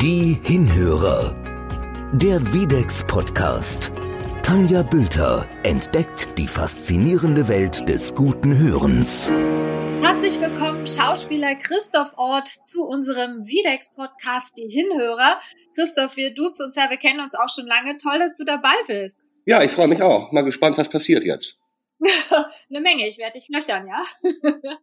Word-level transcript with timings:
Die 0.00 0.38
Hinhörer. 0.44 1.34
Der 2.12 2.40
Videx 2.52 3.04
Podcast. 3.04 3.90
Tanja 4.44 4.84
Bülter 4.84 5.48
entdeckt 5.64 6.28
die 6.38 6.46
faszinierende 6.46 7.48
Welt 7.48 7.88
des 7.88 8.14
guten 8.14 8.56
Hörens. 8.56 9.28
Herzlich 10.00 10.40
willkommen, 10.40 10.86
Schauspieler 10.86 11.56
Christoph 11.56 12.12
Ort, 12.16 12.46
zu 12.46 12.84
unserem 12.84 13.44
Videx 13.44 13.92
Podcast 13.92 14.56
Die 14.56 14.68
Hinhörer. 14.68 15.40
Christoph, 15.74 16.16
wir 16.16 16.32
duzen 16.32 16.66
uns 16.66 16.76
ja, 16.76 16.88
wir 16.90 16.98
kennen 16.98 17.18
uns 17.18 17.34
auch 17.34 17.52
schon 17.52 17.66
lange. 17.66 17.96
Toll, 17.96 18.20
dass 18.20 18.36
du 18.36 18.44
dabei 18.44 18.76
bist. 18.86 19.18
Ja, 19.46 19.64
ich 19.64 19.72
freue 19.72 19.88
mich 19.88 20.00
auch. 20.00 20.30
Mal 20.30 20.44
gespannt, 20.44 20.78
was 20.78 20.88
passiert 20.88 21.24
jetzt. 21.24 21.58
Eine 22.70 22.80
Menge, 22.82 23.08
ich 23.08 23.18
werde 23.18 23.32
dich 23.32 23.48
löchern, 23.48 23.88
ja? 23.88 24.04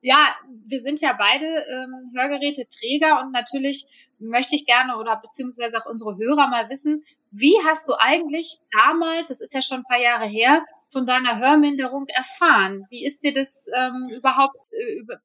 ja, 0.00 0.36
wir 0.66 0.80
sind 0.80 1.00
ja 1.00 1.14
beide 1.18 1.44
ähm, 1.46 2.12
Hörgeräteträger 2.16 3.20
und 3.20 3.32
natürlich 3.32 3.86
möchte 4.22 4.54
ich 4.54 4.66
gerne 4.66 4.96
oder 4.96 5.16
beziehungsweise 5.16 5.78
auch 5.78 5.86
unsere 5.86 6.16
Hörer 6.16 6.48
mal 6.48 6.68
wissen, 6.70 7.04
wie 7.30 7.54
hast 7.66 7.88
du 7.88 7.94
eigentlich 7.98 8.58
damals, 8.72 9.28
das 9.28 9.40
ist 9.40 9.54
ja 9.54 9.62
schon 9.62 9.78
ein 9.78 9.84
paar 9.84 10.00
Jahre 10.00 10.26
her, 10.26 10.64
von 10.90 11.06
deiner 11.06 11.38
Hörminderung 11.38 12.06
erfahren? 12.08 12.84
Wie 12.90 13.04
ist 13.04 13.22
dir 13.22 13.32
das 13.32 13.66
ähm, 13.74 14.10
überhaupt, 14.14 14.68
äh, 14.72 15.00
über, 15.00 15.18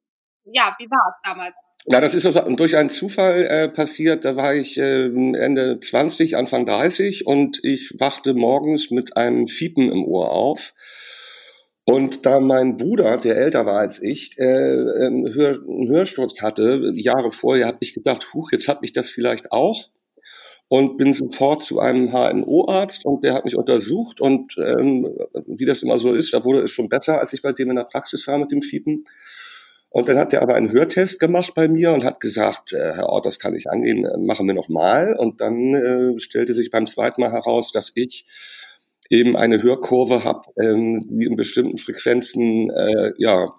ja, 0.45 0.75
wie 0.79 0.89
war 0.89 1.13
es 1.15 1.29
damals? 1.29 1.63
Ja, 1.85 2.01
das 2.01 2.13
ist 2.13 2.25
also 2.25 2.41
durch 2.55 2.75
einen 2.75 2.89
Zufall 2.89 3.45
äh, 3.45 3.69
passiert. 3.69 4.25
Da 4.25 4.35
war 4.35 4.55
ich 4.55 4.77
äh, 4.77 5.05
Ende 5.05 5.79
20, 5.79 6.35
Anfang 6.35 6.65
30 6.65 7.25
und 7.25 7.59
ich 7.63 7.93
wachte 7.97 8.33
morgens 8.33 8.91
mit 8.91 9.15
einem 9.15 9.47
Fiepen 9.47 9.91
im 9.91 10.03
Ohr 10.05 10.31
auf. 10.31 10.73
Und 11.89 12.25
da 12.25 12.41
mein 12.41 12.75
Bruder, 12.75 13.15
der 13.15 13.37
älter 13.37 13.65
war 13.65 13.79
als 13.79 14.03
ich, 14.03 14.37
äh, 14.37 14.43
einen, 14.43 15.33
Hör, 15.33 15.61
einen 15.61 15.87
Hörsturz 15.87 16.41
hatte, 16.41 16.91
Jahre 16.95 17.31
vorher, 17.31 17.65
habe 17.65 17.77
ich 17.79 17.93
gedacht, 17.93 18.33
huch, 18.33 18.51
jetzt 18.51 18.67
hat 18.67 18.81
mich 18.81 18.91
das 18.91 19.09
vielleicht 19.09 19.53
auch. 19.53 19.87
Und 20.67 20.97
bin 20.97 21.13
sofort 21.13 21.63
zu 21.63 21.79
einem 21.79 22.11
HNO-Arzt 22.11 23.05
und 23.05 23.23
der 23.23 23.33
hat 23.33 23.45
mich 23.45 23.55
untersucht 23.55 24.19
und 24.19 24.57
ähm, 24.57 25.07
wie 25.45 25.63
das 25.63 25.81
immer 25.81 25.97
so 25.97 26.13
ist, 26.13 26.33
da 26.33 26.43
wurde 26.43 26.59
es 26.59 26.71
schon 26.71 26.89
besser, 26.89 27.21
als 27.21 27.31
ich 27.31 27.41
bei 27.41 27.53
dem 27.53 27.69
in 27.69 27.77
der 27.77 27.85
Praxis 27.85 28.27
war 28.27 28.37
mit 28.37 28.51
dem 28.51 28.61
Fiepen. 28.61 29.05
Und 29.89 30.09
dann 30.09 30.17
hat 30.17 30.33
er 30.33 30.41
aber 30.41 30.55
einen 30.55 30.73
Hörtest 30.73 31.21
gemacht 31.21 31.53
bei 31.55 31.69
mir 31.69 31.93
und 31.93 32.03
hat 32.03 32.19
gesagt, 32.19 32.73
äh, 32.73 32.95
Herr 32.95 33.07
Ort, 33.07 33.25
das 33.25 33.39
kann 33.39 33.53
ich 33.53 33.69
angehen, 33.69 34.05
machen 34.25 34.45
wir 34.45 34.53
nochmal. 34.53 35.15
Und 35.17 35.39
dann 35.39 35.73
äh, 35.73 36.19
stellte 36.19 36.53
sich 36.53 36.69
beim 36.69 36.85
zweiten 36.85 37.21
Mal 37.21 37.31
heraus, 37.31 37.71
dass 37.71 37.93
ich 37.95 38.25
eben 39.09 39.35
eine 39.35 39.61
Hörkurve 39.61 40.23
habe, 40.23 40.41
ähm, 40.61 41.05
die 41.09 41.25
in 41.25 41.35
bestimmten 41.35 41.77
Frequenzen 41.77 42.69
äh, 42.69 43.13
ja 43.17 43.53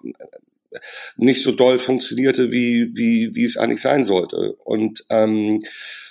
nicht 1.17 1.41
so 1.41 1.51
doll 1.51 1.79
funktionierte, 1.79 2.51
wie, 2.51 2.91
wie, 2.93 3.35
wie 3.35 3.43
es 3.43 3.57
eigentlich 3.57 3.81
sein 3.81 4.03
sollte. 4.03 4.53
Und 4.63 5.05
ähm, 5.09 5.59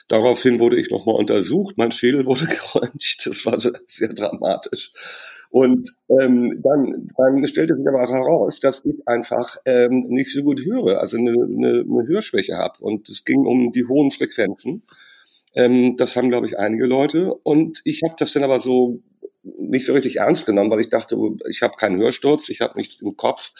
daraufhin 0.08 0.58
wurde 0.58 0.80
ich 0.80 0.90
nochmal 0.90 1.16
untersucht, 1.16 1.76
mein 1.78 1.92
Schädel 1.92 2.26
wurde 2.26 2.46
geröntgt, 2.72 3.26
das 3.26 3.44
war 3.46 3.58
sehr, 3.58 3.80
sehr 3.86 4.08
dramatisch. 4.08 4.92
Und 5.50 5.90
ähm, 6.20 6.60
dann, 6.62 7.08
dann 7.16 7.46
stellte 7.46 7.74
sich 7.74 7.88
aber 7.88 8.00
heraus, 8.00 8.60
dass 8.60 8.84
ich 8.84 8.96
einfach 9.06 9.56
ähm, 9.64 10.06
nicht 10.08 10.30
so 10.30 10.42
gut 10.42 10.60
höre, 10.64 11.00
also 11.00 11.16
eine, 11.16 11.30
eine, 11.30 11.84
eine 11.88 12.06
Hörschwäche 12.06 12.56
habe. 12.56 12.78
Und 12.80 13.08
es 13.08 13.24
ging 13.24 13.46
um 13.46 13.72
die 13.72 13.86
hohen 13.86 14.10
Frequenzen. 14.10 14.82
Ähm, 15.54 15.96
das 15.96 16.16
haben, 16.16 16.28
glaube 16.28 16.46
ich, 16.46 16.58
einige 16.58 16.84
Leute. 16.84 17.32
Und 17.32 17.80
ich 17.84 18.02
habe 18.02 18.14
das 18.18 18.32
dann 18.32 18.44
aber 18.44 18.60
so 18.60 19.00
nicht 19.58 19.86
so 19.86 19.92
richtig 19.92 20.16
ernst 20.16 20.46
genommen, 20.46 20.70
weil 20.70 20.80
ich 20.80 20.90
dachte, 20.90 21.16
ich 21.48 21.62
habe 21.62 21.76
keinen 21.76 22.00
Hörsturz, 22.00 22.48
ich 22.48 22.60
habe 22.60 22.76
nichts 22.76 23.00
im 23.00 23.16
Kopf. 23.16 23.52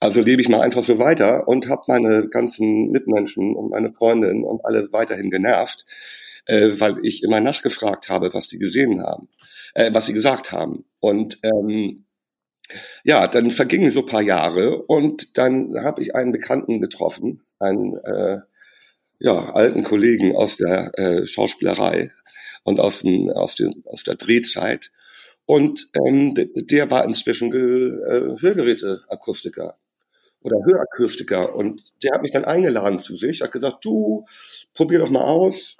Also 0.00 0.20
lebe 0.20 0.42
ich 0.42 0.48
mal 0.48 0.60
einfach 0.60 0.82
so 0.82 0.98
weiter 0.98 1.48
und 1.48 1.68
habe 1.68 1.82
meine 1.86 2.28
ganzen 2.28 2.90
Mitmenschen 2.90 3.54
und 3.54 3.70
meine 3.70 3.92
Freundin 3.92 4.44
und 4.44 4.64
alle 4.64 4.88
weiterhin 4.92 5.30
genervt, 5.30 5.86
äh, 6.46 6.70
weil 6.78 6.98
ich 7.02 7.22
immer 7.22 7.40
nachgefragt 7.40 8.08
habe, 8.08 8.34
was 8.34 8.48
die 8.48 8.58
gesehen 8.58 9.00
haben, 9.02 9.28
äh, 9.74 9.92
was 9.94 10.06
sie 10.06 10.12
gesagt 10.12 10.52
haben. 10.52 10.84
Und 11.00 11.38
ähm, 11.42 12.04
ja, 13.04 13.28
dann 13.28 13.50
vergingen 13.50 13.90
so 13.90 14.02
paar 14.04 14.22
Jahre 14.22 14.82
und 14.82 15.38
dann 15.38 15.74
habe 15.82 16.02
ich 16.02 16.14
einen 16.14 16.32
Bekannten 16.32 16.80
getroffen, 16.80 17.42
einen 17.58 17.96
äh, 18.04 18.38
ja, 19.18 19.52
alten 19.52 19.84
Kollegen 19.84 20.34
aus 20.34 20.56
der 20.56 20.90
äh, 20.98 21.26
Schauspielerei 21.26 22.10
und 22.62 22.80
aus, 22.80 23.02
dem, 23.02 23.30
aus, 23.30 23.54
den, 23.54 23.82
aus 23.86 24.04
der 24.04 24.16
Drehzeit. 24.16 24.90
Und 25.46 25.88
ähm, 25.94 26.34
der 26.34 26.90
war 26.90 27.04
inzwischen 27.04 27.52
äh, 27.52 28.40
Hörgeräteakustiker 28.40 29.76
oder 30.40 30.56
Hörakustiker. 30.64 31.54
Und 31.54 31.82
der 32.02 32.12
hat 32.12 32.22
mich 32.22 32.30
dann 32.30 32.44
eingeladen 32.44 32.98
zu 32.98 33.16
sich, 33.16 33.42
hat 33.42 33.52
gesagt, 33.52 33.84
du, 33.84 34.26
probier 34.74 35.00
doch 35.00 35.10
mal 35.10 35.24
aus. 35.24 35.78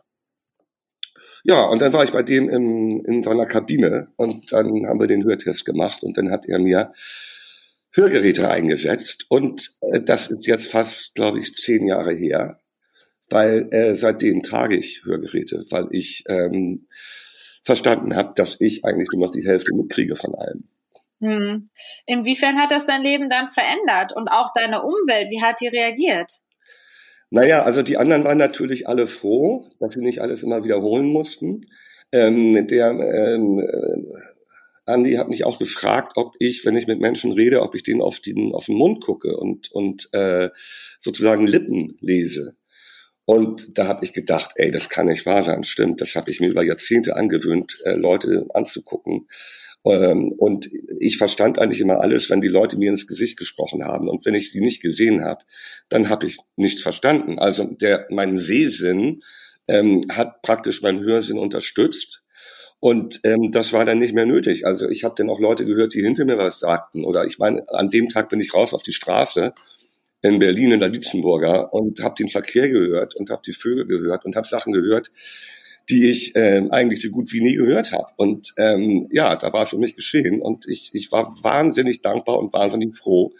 Ja, 1.45 1.67
und 1.67 1.83
dann 1.83 1.93
war 1.93 2.05
ich 2.05 2.13
bei 2.13 2.23
dem 2.23 2.49
in, 2.49 3.05
in 3.05 3.23
seiner 3.23 3.45
Kabine 3.45 4.09
und 4.17 4.51
dann 4.53 4.87
haben 4.87 4.99
wir 4.99 5.07
den 5.07 5.25
Hörtest 5.25 5.67
gemacht 5.67 6.03
und 6.03 6.17
dann 6.17 6.31
hat 6.31 6.47
er 6.47 6.59
mir 6.59 6.93
Hörgeräte 7.91 8.51
eingesetzt 8.51 9.27
und 9.29 9.71
äh, 9.83 10.01
das 10.01 10.29
ist 10.29 10.47
jetzt 10.47 10.71
fast, 10.71 11.15
glaube 11.15 11.41
ich, 11.41 11.55
zehn 11.55 11.87
Jahre 11.87 12.15
her, 12.15 12.61
weil 13.29 13.69
äh, 13.73 13.95
seitdem 13.95 14.43
trage 14.43 14.77
ich 14.77 15.05
Hörgeräte, 15.05 15.63
weil 15.71 15.87
ich 15.91 16.25
ähm, 16.29 16.87
verstanden 17.65 18.15
habe, 18.15 18.33
dass 18.37 18.61
ich 18.61 18.85
eigentlich 18.85 19.09
nur 19.13 19.27
noch 19.27 19.33
die 19.33 19.47
Hälfte 19.47 19.75
mitkriege 19.75 20.17
von 20.17 20.35
allem. 20.35 20.69
Hm. 21.21 21.71
Inwiefern 22.07 22.59
hat 22.59 22.71
das 22.71 22.87
dein 22.87 23.03
Leben 23.03 23.31
dann 23.31 23.49
verändert 23.49 24.13
und 24.15 24.29
auch 24.29 24.53
deine 24.55 24.83
Umwelt? 24.83 25.31
Wie 25.31 25.43
hat 25.43 25.61
die 25.61 25.69
reagiert? 25.69 26.33
Naja, 27.31 27.63
also 27.63 27.83
die 27.83 27.97
anderen 27.97 28.25
waren 28.25 28.39
natürlich 28.39 28.87
alle 28.87 29.07
froh, 29.07 29.67
dass 29.81 29.95
sie 29.95 30.03
nicht 30.03 30.21
alles 30.21 30.43
immer 30.43 30.63
wiederholen 30.63 31.07
mussten. 31.07 31.63
Ähm, 32.13 32.67
der 32.67 32.91
ähm, 32.91 33.59
äh, 33.59 34.93
Andi 34.93 35.15
hat 35.15 35.29
mich 35.29 35.45
auch 35.45 35.59
gefragt, 35.59 36.13
ob 36.17 36.35
ich, 36.39 36.65
wenn 36.65 36.77
ich 36.77 36.87
mit 36.87 37.01
Menschen 37.01 37.33
rede, 37.33 37.63
ob 37.63 37.75
ich 37.75 37.83
denen 37.83 38.03
auf 38.03 38.21
den, 38.21 38.53
auf 38.55 38.67
den 38.67 38.77
Mund 38.77 39.03
gucke 39.03 39.37
und, 39.37 39.73
und 39.73 40.09
äh, 40.13 40.51
sozusagen 40.99 41.47
Lippen 41.47 41.97
lese. 42.01 42.55
Und 43.27 43.79
da 43.79 43.87
habe 43.87 44.05
ich 44.05 44.13
gedacht, 44.13 44.51
ey, 44.57 44.71
das 44.71 44.89
kann 44.89 45.07
nicht 45.07 45.25
wahr 45.25 45.43
sein. 45.45 45.65
Stimmt, 45.65 46.01
das 46.01 46.15
habe 46.15 46.31
ich 46.31 46.41
mir 46.41 46.49
über 46.49 46.63
Jahrzehnte 46.63 47.17
angewöhnt, 47.17 47.79
äh, 47.85 47.95
Leute 47.95 48.47
anzugucken. 48.53 49.29
Ähm, 49.87 50.33
und 50.33 50.69
ich 50.99 51.17
verstand 51.19 51.59
eigentlich 51.59 51.81
immer 51.81 52.01
alles, 52.01 52.31
wenn 52.31 52.41
die 52.41 52.49
Leute 52.49 52.79
mir 52.79 52.91
ins 52.91 53.07
Gesicht 53.07 53.39
gesprochen 53.39 53.85
haben. 53.85 54.09
Und 54.09 54.25
wenn 54.27 54.35
ich 54.35 54.53
die 54.53 54.61
nicht 54.61 54.83
gesehen 54.83 55.23
habe, 55.23 55.45
dann 55.89 56.09
habe 56.09 56.27
ich 56.27 56.39
nicht 56.57 56.81
verstanden. 56.81 57.39
Also 57.39 57.65
der, 57.65 58.07
mein 58.11 58.37
Sehsinn 58.37 59.23
ähm, 59.69 60.03
hat 60.11 60.43
praktisch 60.43 60.83
meinen 60.83 61.03
Hörsinn 61.03 61.39
unterstützt. 61.39 62.23
Und 62.81 63.21
ähm, 63.25 63.51
das 63.51 63.73
war 63.73 63.87
dann 63.87 63.99
nicht 63.99 64.15
mehr 64.15 64.27
nötig. 64.27 64.67
Also 64.67 64.89
ich 64.91 65.05
habe 65.05 65.15
dann 65.17 65.31
auch 65.31 65.41
Leute 65.41 65.65
gehört, 65.65 65.95
die 65.95 66.03
hinter 66.03 66.27
mir 66.27 66.37
was 66.37 66.61
sagten. 66.61 67.05
Oder 67.05 67.25
ich 67.25 67.39
meine, 67.39 67.65
an 67.71 67.89
dem 67.89 68.11
Tag 68.11 68.29
bin 68.29 68.41
ich 68.41 68.53
raus 68.53 68.75
auf 68.75 68.83
die 68.83 68.93
Straße 68.93 69.55
in 70.25 70.39
Berlin 70.39 70.73
in 70.73 70.81
der 70.81 70.89
Lietzenburger 70.89 71.73
und 71.73 72.03
habe 72.03 72.15
den 72.15 72.29
Verkehr 72.29 72.69
gehört 72.69 73.15
und 73.15 73.29
habe 73.31 73.43
die 73.45 73.53
Vögel 73.53 73.87
gehört 73.87 74.25
und 74.25 74.37
habe 74.37 74.47
Sachen 74.47 74.73
gehört, 74.73 75.13
die 75.91 76.09
ich 76.09 76.35
äh, 76.35 76.67
eigentlich 76.71 77.03
so 77.03 77.11
gut 77.11 77.31
wie 77.33 77.43
nie 77.43 77.57
gehört 77.57 77.93
habe. 77.93 78.07
Und 78.17 78.55
ähm, 78.57 79.07
ja, 79.13 79.37
da 79.37 79.53
war 79.53 79.63
es 79.63 79.71
für 79.71 79.79
mich 79.79 79.97
geschehen 79.97 80.41
und 80.41 80.67
ich, 80.67 80.91
ich 80.95 81.13
war 81.13 81.27
wahnsinnig 81.43 82.01
dankbar 82.01 82.39
und 82.39 82.55
wahnsinnig 82.55 82.97
froh, 82.97 83.35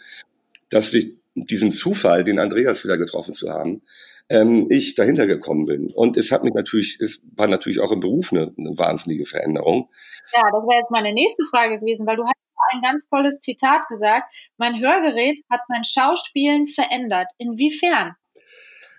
dass 0.69 0.93
ich 0.93 1.15
diesen 1.33 1.71
Zufall, 1.71 2.23
den 2.23 2.37
Andreas 2.37 2.83
wieder 2.83 2.99
getroffen 2.99 3.33
zu 3.33 3.49
haben, 3.49 3.81
ähm, 4.29 4.67
ich 4.69 4.93
dahinter 4.93 5.25
gekommen 5.25 5.65
bin. 5.65 5.91
Und 5.91 6.17
es 6.17 6.31
hat 6.31 6.43
mich 6.43 6.53
natürlich, 6.53 6.99
es 7.01 7.23
war 7.35 7.47
natürlich 7.47 7.79
auch 7.79 7.91
im 7.91 7.99
Beruf 7.99 8.31
eine, 8.31 8.53
eine 8.57 8.77
wahnsinnige 8.77 9.25
Veränderung. 9.25 9.89
Ja, 10.33 10.41
das 10.51 10.63
wäre 10.67 10.81
jetzt 10.81 10.91
meine 10.91 11.13
nächste 11.13 11.43
Frage 11.49 11.79
gewesen, 11.79 12.05
weil 12.05 12.15
du 12.15 12.23
hast 12.25 12.44
ein 12.71 12.81
ganz 12.81 13.07
tolles 13.09 13.39
Zitat 13.39 13.87
gesagt. 13.87 14.33
Mein 14.57 14.79
Hörgerät 14.79 15.39
hat 15.49 15.61
mein 15.69 15.83
Schauspielen 15.83 16.67
verändert. 16.67 17.31
Inwiefern? 17.37 18.15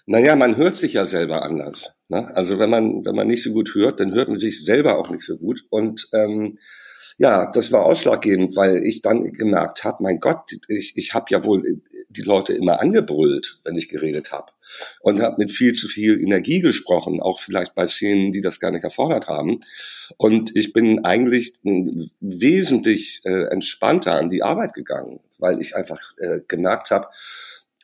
Naja, 0.06 0.36
man 0.36 0.56
hört 0.56 0.76
sich 0.76 0.92
ja 0.92 1.04
selber 1.04 1.42
anders. 1.42 1.92
Ne? 2.08 2.30
Also 2.36 2.58
wenn 2.58 2.70
man, 2.70 3.04
wenn 3.04 3.16
man 3.16 3.26
nicht 3.26 3.42
so 3.42 3.52
gut 3.52 3.74
hört, 3.74 3.98
dann 3.98 4.14
hört 4.14 4.28
man 4.28 4.38
sich 4.38 4.64
selber 4.64 4.98
auch 4.98 5.10
nicht 5.10 5.24
so 5.24 5.36
gut. 5.36 5.62
Und 5.70 6.08
ähm, 6.14 6.58
ja, 7.18 7.50
das 7.50 7.72
war 7.72 7.84
ausschlaggebend, 7.84 8.56
weil 8.56 8.84
ich 8.84 9.00
dann 9.00 9.32
gemerkt 9.32 9.84
habe, 9.84 10.02
mein 10.02 10.20
Gott, 10.20 10.52
ich, 10.68 10.96
ich 10.96 11.14
habe 11.14 11.26
ja 11.30 11.44
wohl 11.44 11.80
die 12.08 12.22
Leute 12.22 12.52
immer 12.52 12.80
angebrüllt, 12.80 13.58
wenn 13.64 13.76
ich 13.76 13.88
geredet 13.88 14.32
habe. 14.32 14.52
Und 15.00 15.20
habe 15.20 15.36
mit 15.38 15.50
viel 15.50 15.72
zu 15.72 15.88
viel 15.88 16.20
Energie 16.20 16.60
gesprochen, 16.60 17.20
auch 17.20 17.40
vielleicht 17.40 17.74
bei 17.74 17.86
Szenen, 17.86 18.32
die 18.32 18.40
das 18.40 18.60
gar 18.60 18.70
nicht 18.70 18.84
erfordert 18.84 19.28
haben. 19.28 19.60
Und 20.16 20.54
ich 20.56 20.72
bin 20.72 21.04
eigentlich 21.04 21.54
wesentlich 22.20 23.22
äh, 23.24 23.50
entspannter 23.50 24.12
an 24.12 24.30
die 24.30 24.42
Arbeit 24.42 24.74
gegangen, 24.74 25.20
weil 25.38 25.60
ich 25.60 25.74
einfach 25.74 26.00
äh, 26.18 26.40
gemerkt 26.46 26.90
habe, 26.90 27.08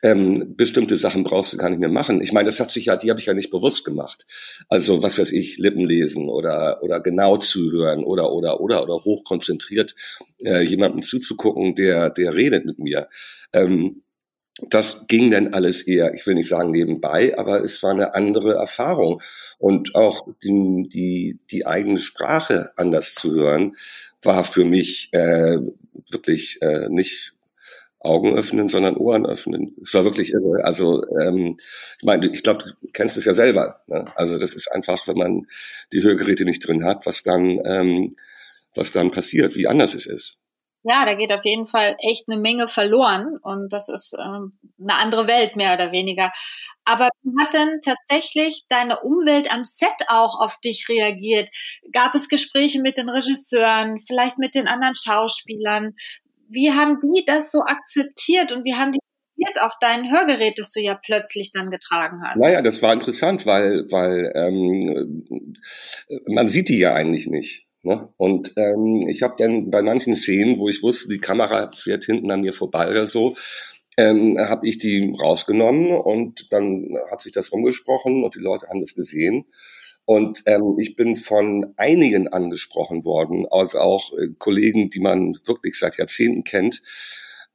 ähm, 0.03 0.55
bestimmte 0.55 0.97
Sachen 0.97 1.23
brauchst 1.23 1.53
du 1.53 1.57
gar 1.57 1.69
nicht 1.69 1.79
mehr 1.79 1.89
machen. 1.89 2.21
Ich 2.21 2.33
meine, 2.33 2.47
das 2.47 2.59
hat 2.59 2.69
sich 2.69 2.85
ja, 2.85 2.97
die 2.97 3.09
habe 3.09 3.19
ich 3.19 3.25
ja 3.25 3.33
nicht 3.33 3.49
bewusst 3.49 3.85
gemacht. 3.85 4.27
Also 4.67 5.01
was 5.01 5.17
weiß 5.17 5.31
ich, 5.31 5.57
Lippen 5.57 5.87
lesen 5.87 6.29
oder 6.29 6.83
oder 6.83 6.99
genau 6.99 7.37
zuhören 7.37 8.03
oder 8.03 8.31
oder 8.31 8.59
oder 8.59 8.83
oder 8.83 8.95
hochkonzentriert 8.95 9.95
äh, 10.43 10.61
jemandem 10.61 11.03
zuzugucken, 11.03 11.73
der 11.75 12.09
der 12.09 12.35
redet 12.35 12.65
mit 12.65 12.79
mir. 12.79 13.07
Ähm, 13.53 14.03
das 14.69 15.07
ging 15.07 15.31
dann 15.31 15.53
alles 15.53 15.81
eher, 15.83 16.13
ich 16.13 16.27
will 16.27 16.35
nicht 16.35 16.49
sagen 16.49 16.71
nebenbei, 16.71 17.37
aber 17.37 17.63
es 17.63 17.81
war 17.81 17.91
eine 17.91 18.13
andere 18.13 18.53
Erfahrung. 18.53 19.21
Und 19.57 19.95
auch 19.95 20.27
die, 20.43 20.87
die, 20.89 21.39
die 21.49 21.65
eigene 21.65 21.99
Sprache 21.99 22.71
anders 22.75 23.15
zu 23.15 23.33
hören, 23.33 23.75
war 24.21 24.43
für 24.43 24.63
mich 24.63 25.09
äh, 25.11 25.57
wirklich 26.11 26.61
äh, 26.61 26.87
nicht 26.89 27.32
Augen 28.03 28.35
öffnen, 28.35 28.67
sondern 28.67 28.97
Ohren 28.97 29.25
öffnen. 29.25 29.75
Es 29.81 29.93
war 29.93 30.03
wirklich 30.03 30.33
irre. 30.33 30.63
Also 30.63 31.03
ähm, 31.21 31.57
ich 31.97 32.03
meine, 32.03 32.27
ich 32.27 32.43
glaube, 32.43 32.63
du 32.63 32.87
kennst 32.91 33.17
es 33.17 33.25
ja 33.25 33.33
selber. 33.33 33.79
Ne? 33.87 34.05
Also 34.15 34.37
das 34.37 34.53
ist 34.53 34.71
einfach, 34.71 35.07
wenn 35.07 35.17
man 35.17 35.47
die 35.93 36.03
Hörgeräte 36.03 36.45
nicht 36.45 36.67
drin 36.67 36.83
hat, 36.83 37.05
was 37.05 37.23
dann, 37.23 37.59
ähm, 37.65 38.15
was 38.75 38.91
dann 38.91 39.11
passiert, 39.11 39.55
wie 39.55 39.67
anders 39.67 39.95
es 39.95 40.05
ist. 40.05 40.39
Ja, 40.85 41.05
da 41.05 41.13
geht 41.13 41.31
auf 41.31 41.45
jeden 41.45 41.65
Fall 41.65 41.95
echt 41.99 42.27
eine 42.27 42.39
Menge 42.39 42.67
verloren 42.67 43.37
und 43.41 43.71
das 43.71 43.87
ist 43.87 44.13
ähm, 44.19 44.59
eine 44.81 44.95
andere 44.95 45.27
Welt 45.27 45.55
mehr 45.55 45.73
oder 45.75 45.93
weniger. 45.93 46.33
Aber 46.83 47.09
wie 47.21 47.31
hat 47.41 47.53
denn 47.53 47.79
tatsächlich 47.81 48.65
deine 48.67 48.99
Umwelt 48.99 49.53
am 49.53 49.63
Set 49.63 49.93
auch 50.09 50.41
auf 50.41 50.59
dich 50.59 50.87
reagiert? 50.89 51.49
Gab 51.93 52.13
es 52.15 52.27
Gespräche 52.27 52.81
mit 52.81 52.97
den 52.97 53.07
Regisseuren, 53.07 54.01
vielleicht 54.05 54.37
mit 54.39 54.55
den 54.55 54.67
anderen 54.67 54.95
Schauspielern? 54.95 55.95
Wie 56.53 56.71
haben 56.71 56.99
die 57.01 57.25
das 57.25 57.51
so 57.51 57.61
akzeptiert 57.61 58.51
und 58.51 58.63
wie 58.63 58.75
haben 58.75 58.91
die 58.91 58.99
auf 59.59 59.73
dein 59.81 60.09
Hörgerät, 60.09 60.57
das 60.57 60.71
du 60.71 60.79
ja 60.79 60.97
plötzlich 61.03 61.51
dann 61.51 61.69
getragen 61.69 62.21
hast? 62.23 62.39
Naja, 62.39 62.61
das 62.61 62.81
war 62.81 62.93
interessant, 62.93 63.45
weil, 63.45 63.85
weil 63.91 64.31
ähm, 64.35 65.25
man 66.27 66.47
sieht 66.47 66.69
die 66.69 66.79
ja 66.79 66.93
eigentlich 66.93 67.27
nicht. 67.27 67.67
Ne? 67.81 68.07
Und 68.15 68.53
ähm, 68.55 69.05
ich 69.09 69.23
habe 69.23 69.35
dann 69.37 69.69
bei 69.69 69.81
manchen 69.81 70.15
Szenen, 70.15 70.57
wo 70.57 70.69
ich 70.69 70.81
wusste, 70.81 71.09
die 71.09 71.19
Kamera 71.19 71.69
fährt 71.71 72.05
hinten 72.05 72.31
an 72.31 72.41
mir 72.41 72.53
vorbei 72.53 72.89
oder 72.89 73.05
so, 73.05 73.35
ähm, 73.97 74.37
habe 74.39 74.67
ich 74.67 74.77
die 74.77 75.13
rausgenommen 75.21 75.91
und 75.91 76.47
dann 76.51 76.95
hat 77.11 77.21
sich 77.21 77.33
das 77.33 77.51
rumgesprochen 77.51 78.23
und 78.23 78.35
die 78.35 78.39
Leute 78.39 78.67
haben 78.67 78.79
das 78.79 78.95
gesehen. 78.95 79.45
Und 80.05 80.43
ähm, 80.47 80.75
ich 80.79 80.95
bin 80.95 81.15
von 81.15 81.73
einigen 81.77 82.27
angesprochen 82.27 83.05
worden, 83.05 83.45
also 83.49 83.79
auch 83.79 84.11
äh, 84.13 84.27
Kollegen, 84.37 84.89
die 84.89 84.99
man 84.99 85.37
wirklich 85.45 85.79
seit 85.79 85.97
Jahrzehnten 85.97 86.43
kennt, 86.43 86.81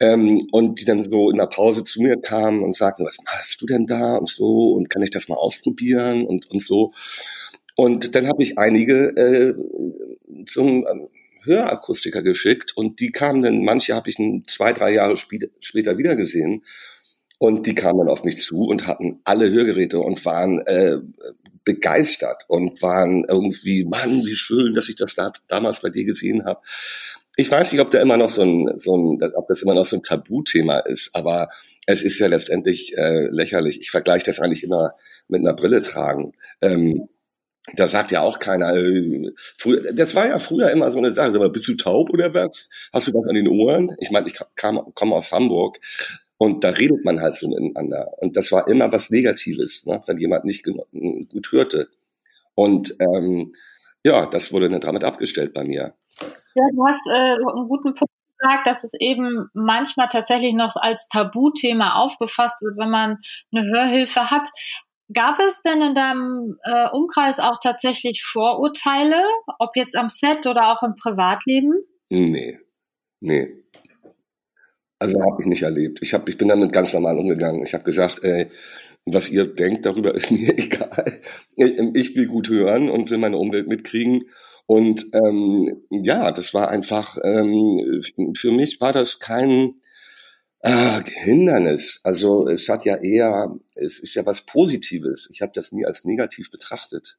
ähm, 0.01 0.47
und 0.53 0.81
die 0.81 0.85
dann 0.85 1.03
so 1.03 1.31
in 1.31 1.39
der 1.39 1.47
Pause 1.47 1.85
zu 1.85 2.01
mir 2.01 2.21
kamen 2.21 2.63
und 2.63 2.75
sagten, 2.75 3.05
was 3.05 3.19
machst 3.25 3.61
du 3.61 3.67
denn 3.67 3.85
da 3.85 4.17
und 4.17 4.29
so 4.29 4.73
und 4.73 4.89
kann 4.91 5.03
ich 5.03 5.11
das 5.11 5.29
mal 5.29 5.37
ausprobieren 5.37 6.27
und, 6.27 6.51
und 6.51 6.63
so. 6.63 6.93
Und 7.77 8.15
dann 8.15 8.27
habe 8.27 8.43
ich 8.43 8.59
einige 8.59 9.09
äh, 9.17 9.55
zum 10.47 10.87
ähm, 10.87 11.09
Hörakustiker 11.45 12.23
geschickt 12.23 12.77
und 12.77 13.01
die 13.01 13.11
kamen 13.11 13.43
dann, 13.43 13.65
manche 13.65 13.95
habe 13.95 14.11
ich 14.11 14.17
zwei, 14.47 14.73
drei 14.73 14.93
Jahre 14.93 15.17
später 15.17 15.99
wieder 15.99 16.17
gesehen 16.17 16.65
und 17.39 17.67
die 17.67 17.75
kamen 17.75 18.01
dann 18.01 18.09
auf 18.09 18.25
mich 18.25 18.43
zu 18.43 18.65
und 18.65 18.87
hatten 18.87 19.21
alle 19.25 19.51
Hörgeräte 19.51 20.01
und 20.01 20.25
waren 20.25 20.61
äh, 20.67 20.99
begeistert 21.69 22.47
und 22.49 22.81
waren 22.81 23.27
irgendwie, 23.29 23.85
Mann, 23.85 24.25
wie 24.25 24.35
schön, 24.35 24.75
dass 24.75 24.89
ich 24.89 24.97
das 24.97 25.15
da, 25.15 25.35
damals 25.49 25.83
bei 25.83 25.91
dir 25.91 26.07
gesehen 26.07 26.47
habe. 26.47 26.63
Ich 27.37 27.51
weiß 27.51 27.71
nicht, 27.71 27.83
ob 27.83 27.91
da 27.91 28.01
immer 28.01 28.17
noch 28.17 28.31
so 28.31 28.41
ein, 28.41 28.79
so 28.79 28.97
ein, 28.97 29.23
ob 29.35 29.49
das 29.49 29.61
immer 29.61 29.75
noch 29.75 29.85
so 29.85 29.97
ein 29.97 30.03
Tabuthema 30.03 30.79
ist, 30.79 31.15
aber 31.15 31.51
es 31.87 32.03
ist 32.03 32.19
ja 32.21 32.27
letztendlich 32.27 32.97
äh, 32.97 33.27
lächerlich. 33.27 33.83
Ich 33.83 33.91
vergleiche 33.91 34.25
das 34.25 34.41
eigentlich 34.41 34.65
immer 34.65 34.95
mit 35.29 35.43
einer 35.43 35.53
Brille 35.53 35.83
tragen. 35.83 36.33
Ähm, 36.63 37.07
da 37.75 37.87
sagt 37.87 38.13
ja 38.13 38.23
auch 38.23 38.39
keiner, 38.39 38.75
äh, 38.75 39.31
früher, 39.37 39.93
das 39.93 40.15
war 40.15 40.27
ja 40.27 40.39
früher 40.39 40.71
immer 40.71 40.91
so 40.91 40.97
eine 40.97 41.13
Sache, 41.13 41.39
mal, 41.39 41.51
bist 41.51 41.69
du 41.69 41.75
taub 41.75 42.09
oder 42.09 42.33
was? 42.33 42.71
Hast 42.95 43.09
du 43.09 43.13
was 43.13 43.29
an 43.29 43.35
den 43.35 43.47
Ohren? 43.47 43.95
Ich 44.01 44.11
meine, 44.11 44.27
ich 44.27 44.37
komme 44.57 45.15
aus 45.15 45.33
Hamburg 45.33 45.81
und 46.39 46.63
da 46.65 46.71
redet 46.71 47.05
man 47.05 47.21
halt 47.21 47.35
so 47.35 47.49
miteinander. 47.49 48.13
Und 48.19 48.37
das 48.37 48.51
war 48.53 48.69
immer 48.69 48.91
was 48.93 49.11
Negatives, 49.11 49.85
ne, 49.87 50.01
wenn 50.07 50.19
jemand 50.19 50.45
nicht 50.45 50.65
gut 50.65 51.53
hörte. 51.53 51.89
Und 52.55 52.97
ähm, 53.01 53.53
ja, 54.05 54.27
das 54.27 54.53
wurde 54.53 54.71
dann 54.71 54.81
damit 54.81 55.05
abgestellt 55.05 55.53
bei 55.53 55.65
mir. 55.65 55.95
Ja, 56.55 56.65
du 56.73 56.87
hast 56.87 57.07
äh, 57.13 57.35
einen 57.35 57.69
guten 57.69 57.95
Punkt 57.95 58.13
gesagt, 58.39 58.67
dass 58.67 58.85
es 58.85 58.93
eben 58.99 59.49
manchmal 59.53 60.09
tatsächlich 60.09 60.55
noch 60.55 60.77
als 60.77 61.09
Tabuthema 61.09 61.97
aufgefasst 61.97 62.63
wird, 62.63 62.79
wenn 62.79 62.91
man 62.91 63.19
eine 63.53 63.67
Hörhilfe 63.67 64.31
hat. 64.31 64.49
Gab 65.13 65.41
es 65.41 65.63
denn 65.63 65.81
in 65.81 65.95
deinem 65.95 66.59
äh, 66.63 66.89
Umkreis 66.93 67.41
auch 67.41 67.59
tatsächlich 67.61 68.23
Vorurteile, 68.25 69.25
ob 69.59 69.71
jetzt 69.75 69.97
am 69.97 70.09
Set 70.09 70.47
oder 70.47 70.73
auch 70.73 70.83
im 70.83 70.97
Privatleben? 70.97 71.73
Nee, 72.11 72.59
nee. 73.21 73.49
Also 74.99 75.21
habe 75.21 75.43
ich 75.43 75.49
nicht 75.49 75.63
erlebt. 75.63 76.01
Ich, 76.03 76.15
hab, 76.15 76.29
ich 76.29 76.39
bin 76.39 76.49
damit 76.49 76.73
ganz 76.73 76.93
normal 76.93 77.19
umgegangen. 77.19 77.63
Ich 77.63 77.75
habe 77.75 77.85
gesagt, 77.85 78.25
ey, 78.25 78.51
was 79.07 79.31
ihr 79.31 79.47
denkt 79.47 79.87
darüber, 79.87 80.15
ist 80.17 80.31
mir 80.31 80.59
egal. 80.59 81.21
Ich 81.57 82.17
will 82.17 82.27
gut 82.27 82.49
hören 82.49 82.91
und 82.91 83.11
will 83.11 83.19
meine 83.19 83.39
Umwelt 83.39 83.69
mitkriegen. 83.69 84.25
Und 84.67 85.07
ähm, 85.15 85.83
ja, 85.91 86.31
das 86.31 86.53
war 86.53 86.71
einfach, 86.71 87.17
ähm, 87.25 88.03
für 88.35 88.53
mich 88.53 88.81
war 88.81 88.93
das 88.93 89.19
kein, 89.19 89.77
Ah, 90.63 91.03
Hindernis. 91.05 92.01
Also 92.03 92.49
es 92.49 92.69
hat 92.69 92.85
ja 92.85 92.97
eher, 92.97 93.55
es 93.77 94.01
ist 94.01 94.15
ja 94.15 94.27
was 94.27 94.43
Positives. 94.45 95.29
Ich 95.33 95.41
habe 95.41 95.53
das 95.55 95.71
nie 95.71 95.87
als 95.87 96.05
negativ 96.05 96.51
betrachtet. 96.51 97.17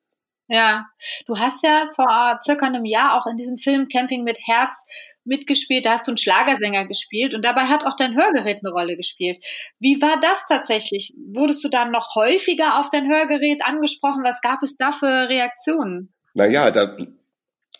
Ja, 0.47 0.87
du 1.25 1.37
hast 1.37 1.63
ja 1.63 1.89
vor 1.95 2.39
circa 2.43 2.65
einem 2.65 2.83
Jahr 2.83 3.17
auch 3.17 3.27
in 3.27 3.37
diesem 3.37 3.57
Film 3.57 3.87
Camping 3.87 4.23
mit 4.23 4.39
Herz 4.45 4.85
mitgespielt. 5.29 5.85
Da 5.85 5.91
hast 5.91 6.07
du 6.07 6.11
einen 6.11 6.17
Schlagersänger 6.17 6.85
gespielt 6.85 7.33
und 7.33 7.45
dabei 7.45 7.61
hat 7.61 7.85
auch 7.85 7.95
dein 7.95 8.17
Hörgerät 8.17 8.59
eine 8.61 8.73
Rolle 8.73 8.97
gespielt. 8.97 9.41
Wie 9.79 10.01
war 10.01 10.19
das 10.21 10.45
tatsächlich? 10.49 11.13
Wurdest 11.33 11.63
du 11.63 11.69
dann 11.69 11.91
noch 11.91 12.15
häufiger 12.15 12.79
auf 12.79 12.89
dein 12.89 13.09
Hörgerät 13.09 13.61
angesprochen? 13.63 14.23
Was 14.25 14.41
gab 14.41 14.61
es 14.61 14.75
da 14.75 14.91
für 14.91 15.29
Reaktionen? 15.29 16.13
Naja, 16.33 16.69
da 16.71 16.97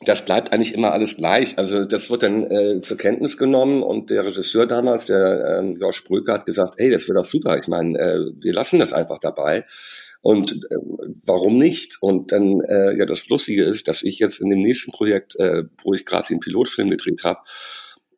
das 0.01 0.23
bleibt 0.23 0.53
eigentlich 0.53 0.73
immer 0.73 0.93
alles 0.93 1.17
gleich. 1.17 1.57
Also 1.57 1.83
das 1.83 2.09
wird 2.09 2.23
dann 2.23 2.49
äh, 2.49 2.81
zur 2.81 2.95
Kenntnis 2.95 3.37
genommen 3.37 3.83
und 3.83 4.09
der 4.09 4.25
Regisseur 4.25 4.65
damals, 4.65 5.07
der 5.07 5.59
ähm, 5.59 5.77
Josh 5.77 6.05
Bröker, 6.05 6.33
hat 6.33 6.45
gesagt, 6.45 6.75
hey, 6.77 6.89
das 6.89 7.07
wird 7.09 7.17
doch 7.17 7.25
super. 7.25 7.57
Ich 7.57 7.67
meine, 7.67 7.99
äh, 7.99 8.31
wir 8.39 8.53
lassen 8.53 8.79
das 8.79 8.93
einfach 8.93 9.19
dabei. 9.19 9.65
Und 10.21 10.51
äh, 10.51 10.75
warum 11.25 11.57
nicht? 11.57 11.97
Und 12.01 12.31
dann, 12.31 12.61
äh, 12.61 12.97
ja, 12.97 13.05
das 13.05 13.29
Lustige 13.29 13.63
ist, 13.63 13.87
dass 13.87 14.03
ich 14.03 14.19
jetzt 14.19 14.41
in 14.41 14.49
dem 14.49 14.61
nächsten 14.61 14.91
Projekt, 14.91 15.35
äh, 15.37 15.63
wo 15.83 15.93
ich 15.93 16.05
gerade 16.05 16.27
den 16.27 16.39
Pilotfilm 16.39 16.89
gedreht 16.89 17.23
habe, 17.23 17.39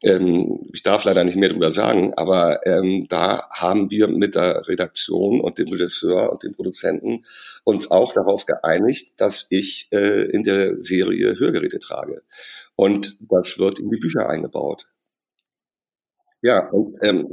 ähm, 0.04 0.64
ich 0.74 0.82
darf 0.82 1.04
leider 1.04 1.24
nicht 1.24 1.38
mehr 1.38 1.50
darüber 1.50 1.72
sagen, 1.72 2.14
aber 2.16 2.66
ähm, 2.66 3.06
da 3.08 3.48
haben 3.52 3.92
wir 3.92 4.08
mit 4.08 4.34
der 4.36 4.68
Redaktion 4.68 5.40
und 5.40 5.60
dem 5.60 5.68
Regisseur 5.68 6.32
und 6.32 6.44
dem 6.44 6.54
Produzenten 6.54 7.24
uns 7.64 7.92
auch 7.92 8.14
darauf 8.14 8.48
geeinigt, 8.48 9.14
dass 9.18 9.46
ich 9.50 9.90
äh, 9.92 10.24
in 10.32 10.44
der 10.44 10.82
Serie 10.82 11.38
Hörgeräte 11.38 11.78
trage. 11.78 12.24
Und 12.76 13.18
das 13.30 13.60
wird 13.60 13.78
in 13.78 13.92
die 13.92 13.98
Bücher 13.98 14.28
eingebaut. 14.28 14.88
Ja, 16.44 16.68
und, 16.70 16.96
ähm, 17.04 17.28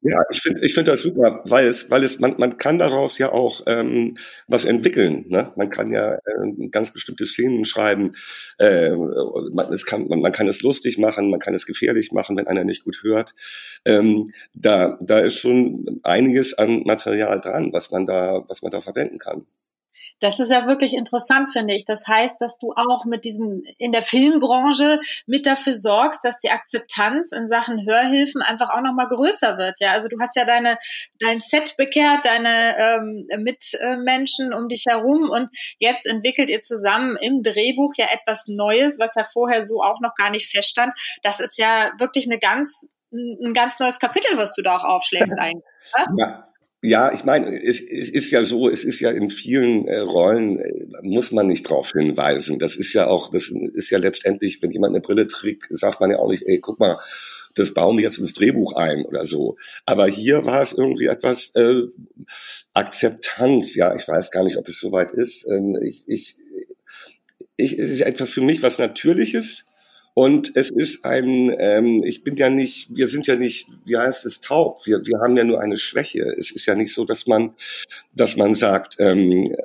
ja, 0.00 0.16
ich 0.30 0.40
finde, 0.40 0.64
ich 0.64 0.72
finde 0.74 0.92
das 0.92 1.02
super, 1.02 1.42
weil 1.46 1.66
es, 1.66 1.90
weil 1.90 2.02
es, 2.02 2.18
man, 2.18 2.34
man 2.38 2.56
kann 2.56 2.78
daraus 2.78 3.18
ja 3.18 3.30
auch 3.30 3.60
ähm, 3.66 4.16
was 4.48 4.64
entwickeln. 4.64 5.26
Ne? 5.28 5.52
Man 5.56 5.68
kann 5.68 5.90
ja 5.90 6.14
äh, 6.14 6.68
ganz 6.70 6.90
bestimmte 6.92 7.26
Szenen 7.26 7.66
schreiben. 7.66 8.12
Äh, 8.58 8.92
man, 9.52 9.70
es 9.72 9.84
kann, 9.84 10.08
man, 10.08 10.20
man 10.20 10.32
kann 10.32 10.48
es 10.48 10.62
lustig 10.62 10.96
machen, 10.98 11.28
man 11.30 11.40
kann 11.40 11.54
es 11.54 11.66
gefährlich 11.66 12.12
machen, 12.12 12.36
wenn 12.38 12.46
einer 12.46 12.64
nicht 12.64 12.84
gut 12.84 13.00
hört. 13.02 13.34
Ähm, 13.84 14.26
da, 14.54 14.98
da 15.02 15.18
ist 15.18 15.38
schon 15.38 16.00
einiges 16.02 16.54
an 16.54 16.84
Material 16.84 17.40
dran, 17.40 17.70
was 17.72 17.90
man 17.90 18.06
da, 18.06 18.44
was 18.48 18.62
man 18.62 18.70
da 18.72 18.80
verwenden 18.80 19.18
kann. 19.18 19.46
Das 20.20 20.38
ist 20.40 20.50
ja 20.50 20.66
wirklich 20.66 20.94
interessant, 20.94 21.50
finde 21.52 21.74
ich. 21.74 21.84
Das 21.84 22.06
heißt, 22.06 22.40
dass 22.40 22.58
du 22.58 22.72
auch 22.76 23.04
mit 23.04 23.24
diesen 23.24 23.62
in 23.78 23.92
der 23.92 24.02
Filmbranche 24.02 25.00
mit 25.26 25.46
dafür 25.46 25.74
sorgst, 25.74 26.24
dass 26.24 26.38
die 26.38 26.50
Akzeptanz 26.50 27.32
in 27.32 27.48
Sachen 27.48 27.84
Hörhilfen 27.86 28.40
einfach 28.40 28.70
auch 28.70 28.80
noch 28.80 28.94
mal 28.94 29.08
größer 29.08 29.58
wird. 29.58 29.80
Ja, 29.80 29.92
also 29.92 30.08
du 30.08 30.18
hast 30.20 30.36
ja 30.36 30.44
deine 30.44 30.78
dein 31.20 31.40
Set 31.40 31.74
bekehrt, 31.76 32.24
deine 32.24 32.76
ähm, 32.78 33.26
Mitmenschen 33.42 34.54
um 34.54 34.68
dich 34.68 34.84
herum 34.88 35.30
und 35.30 35.50
jetzt 35.78 36.06
entwickelt 36.06 36.50
ihr 36.50 36.60
zusammen 36.60 37.16
im 37.20 37.42
Drehbuch 37.42 37.92
ja 37.96 38.06
etwas 38.10 38.46
Neues, 38.46 38.98
was 38.98 39.14
ja 39.16 39.24
vorher 39.24 39.64
so 39.64 39.82
auch 39.82 40.00
noch 40.00 40.14
gar 40.14 40.30
nicht 40.30 40.48
feststand. 40.50 40.92
Das 41.22 41.40
ist 41.40 41.58
ja 41.58 41.92
wirklich 41.98 42.26
eine 42.26 42.38
ganz 42.38 42.90
ein 43.12 43.52
ganz 43.52 43.78
neues 43.78 44.00
Kapitel, 44.00 44.36
was 44.36 44.54
du 44.54 44.62
da 44.62 44.76
auch 44.76 44.84
aufschlägst 44.84 45.38
eigentlich. 45.38 45.64
Ja, 46.16 46.48
ja, 46.84 47.14
ich 47.14 47.24
meine, 47.24 47.62
es, 47.62 47.80
es 47.80 48.10
ist 48.10 48.30
ja 48.30 48.42
so, 48.42 48.68
es 48.68 48.84
ist 48.84 49.00
ja 49.00 49.10
in 49.10 49.30
vielen 49.30 49.88
äh, 49.88 50.00
Rollen, 50.00 50.58
äh, 50.58 50.86
muss 51.02 51.32
man 51.32 51.46
nicht 51.46 51.62
drauf 51.62 51.92
hinweisen. 51.92 52.58
Das 52.58 52.76
ist 52.76 52.92
ja 52.92 53.06
auch, 53.06 53.30
das 53.30 53.48
ist 53.48 53.88
ja 53.88 53.96
letztendlich, 53.96 54.60
wenn 54.60 54.70
jemand 54.70 54.94
eine 54.94 55.00
Brille 55.00 55.26
trägt, 55.26 55.66
sagt 55.70 56.00
man 56.00 56.10
ja 56.10 56.18
auch 56.18 56.30
nicht, 56.30 56.42
ey, 56.46 56.60
guck 56.60 56.78
mal, 56.78 56.98
das 57.54 57.72
bauen 57.72 57.96
wir 57.96 58.04
jetzt 58.04 58.18
ins 58.18 58.34
Drehbuch 58.34 58.74
ein 58.74 59.06
oder 59.06 59.24
so. 59.24 59.56
Aber 59.86 60.06
hier 60.08 60.44
war 60.44 60.60
es 60.60 60.74
irgendwie 60.74 61.06
etwas 61.06 61.54
äh, 61.54 61.84
Akzeptanz. 62.74 63.74
Ja, 63.76 63.96
ich 63.96 64.06
weiß 64.06 64.30
gar 64.30 64.44
nicht, 64.44 64.58
ob 64.58 64.68
es 64.68 64.78
soweit 64.78 65.10
ist. 65.10 65.46
Ähm, 65.50 65.78
ich, 65.80 66.04
ich, 66.06 66.36
ich, 67.56 67.78
es 67.78 67.92
ist 67.92 68.02
etwas 68.02 68.28
für 68.28 68.42
mich 68.42 68.62
was 68.62 68.78
Natürliches 68.78 69.64
Und 70.16 70.52
es 70.54 70.70
ist 70.70 71.04
ein, 71.04 71.52
ähm, 71.58 72.04
ich 72.04 72.22
bin 72.22 72.36
ja 72.36 72.48
nicht, 72.48 72.86
wir 72.94 73.08
sind 73.08 73.26
ja 73.26 73.34
nicht, 73.34 73.66
wie 73.84 73.96
heißt 73.96 74.24
es, 74.26 74.40
taub. 74.40 74.86
Wir, 74.86 75.04
wir 75.04 75.18
haben 75.18 75.36
ja 75.36 75.42
nur 75.42 75.60
eine 75.60 75.76
Schwäche. 75.76 76.22
Es 76.38 76.52
ist 76.52 76.66
ja 76.66 76.76
nicht 76.76 76.94
so, 76.94 77.04
dass 77.04 77.26
man, 77.26 77.54
dass 78.14 78.36
man 78.36 78.54
sagt, 78.54 78.94
ähm, 79.00 79.32
äh, 79.32 79.56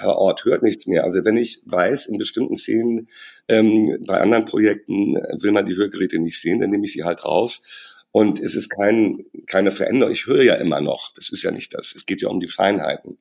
Herr 0.00 0.16
Ort 0.16 0.44
hört 0.44 0.62
nichts 0.62 0.86
mehr. 0.86 1.02
Also 1.02 1.24
wenn 1.24 1.36
ich 1.36 1.60
weiß, 1.64 2.06
in 2.06 2.18
bestimmten 2.18 2.56
Szenen, 2.56 3.08
ähm, 3.48 3.98
bei 4.06 4.20
anderen 4.20 4.44
Projekten 4.44 5.14
will 5.14 5.50
man 5.50 5.64
die 5.64 5.76
Hörgeräte 5.76 6.20
nicht 6.20 6.40
sehen, 6.40 6.60
dann 6.60 6.70
nehme 6.70 6.84
ich 6.84 6.92
sie 6.92 7.02
halt 7.02 7.24
raus. 7.24 7.62
Und 8.12 8.38
es 8.38 8.54
ist 8.54 8.70
kein, 8.70 9.24
keine 9.46 9.72
Veränderung. 9.72 10.12
Ich 10.12 10.26
höre 10.26 10.42
ja 10.42 10.54
immer 10.54 10.80
noch. 10.80 11.12
Das 11.14 11.30
ist 11.30 11.42
ja 11.42 11.50
nicht 11.50 11.74
das. 11.74 11.94
Es 11.96 12.06
geht 12.06 12.22
ja 12.22 12.28
um 12.28 12.38
die 12.38 12.46
Feinheiten. 12.46 13.18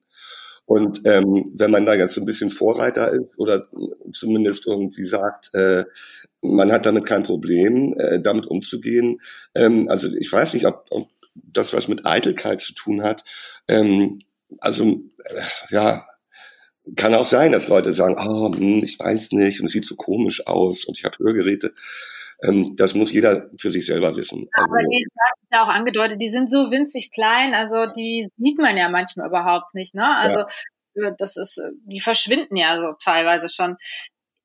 Und 0.66 1.02
ähm, 1.06 1.52
wenn 1.56 1.72
man 1.72 1.86
da 1.86 1.94
jetzt 1.94 2.16
so 2.16 2.22
ein 2.22 2.26
bisschen 2.26 2.50
Vorreiter 2.50 3.12
ist 3.12 3.38
oder 3.38 3.68
zumindest 4.14 4.66
irgendwie 4.66 5.06
sagt, 5.06 5.54
äh, 5.54 5.86
man 6.42 6.72
hat 6.72 6.86
damit 6.86 7.06
kein 7.06 7.24
Problem, 7.24 7.96
äh, 7.98 8.20
damit 8.20 8.48
umzugehen. 8.48 9.20
Ähm, 9.54 9.88
also 9.90 10.08
ich 10.08 10.32
weiß 10.32 10.56
nicht, 10.56 10.66
ob, 10.66 10.86
ob 10.90 11.10
das 11.36 11.74
was 11.74 11.88
mit 11.88 12.06
Eitelkeit 12.06 12.60
zu 12.60 12.74
tun 12.74 13.04
hat. 13.04 13.24
Ähm, 13.68 14.20
also 14.60 14.86
äh, 14.86 15.42
ja, 15.70 16.08
kann 16.96 17.14
auch 17.16 17.26
sein, 17.26 17.52
dass 17.52 17.68
Leute 17.68 17.94
sagen, 17.94 18.16
oh, 18.18 18.54
hm, 18.54 18.84
ich 18.84 19.00
weiß 19.00 19.32
nicht 19.32 19.60
und 19.60 19.68
es 19.68 19.72
sieht 19.72 19.86
so 19.86 19.96
komisch 19.96 20.46
aus 20.48 20.86
und 20.86 20.98
ich 20.98 21.06
habe 21.06 21.18
Hörgeräte. 21.20 21.74
Ähm, 22.44 22.76
das 22.76 22.96
muss 22.96 23.12
jeder 23.12 23.50
für 23.60 23.72
sich 23.72 23.86
selber 23.86 24.16
wissen. 24.16 24.48
Also, 24.52 24.70
aber 24.70 24.84
die, 24.84 25.06
das 25.14 25.50
ja 25.52 25.64
auch 25.64 25.70
angedeutet, 25.70 26.22
die 26.22 26.30
sind 26.30 26.50
so 26.50 26.72
winzig 26.72 27.12
klein, 27.14 27.54
also 27.54 27.86
die 27.86 28.28
sieht 28.38 28.58
man 28.58 28.78
ja 28.78 28.90
manchmal 28.90 29.28
überhaupt 29.28 29.74
nicht. 29.74 29.96
Ne? 29.96 30.18
Also 30.18 30.44
ja. 30.96 31.12
das 31.18 31.38
ist, 31.38 31.62
die 31.86 32.00
verschwinden 32.00 32.58
ja 32.58 32.78
so 32.78 32.94
teilweise 33.04 33.50
schon. 33.50 33.78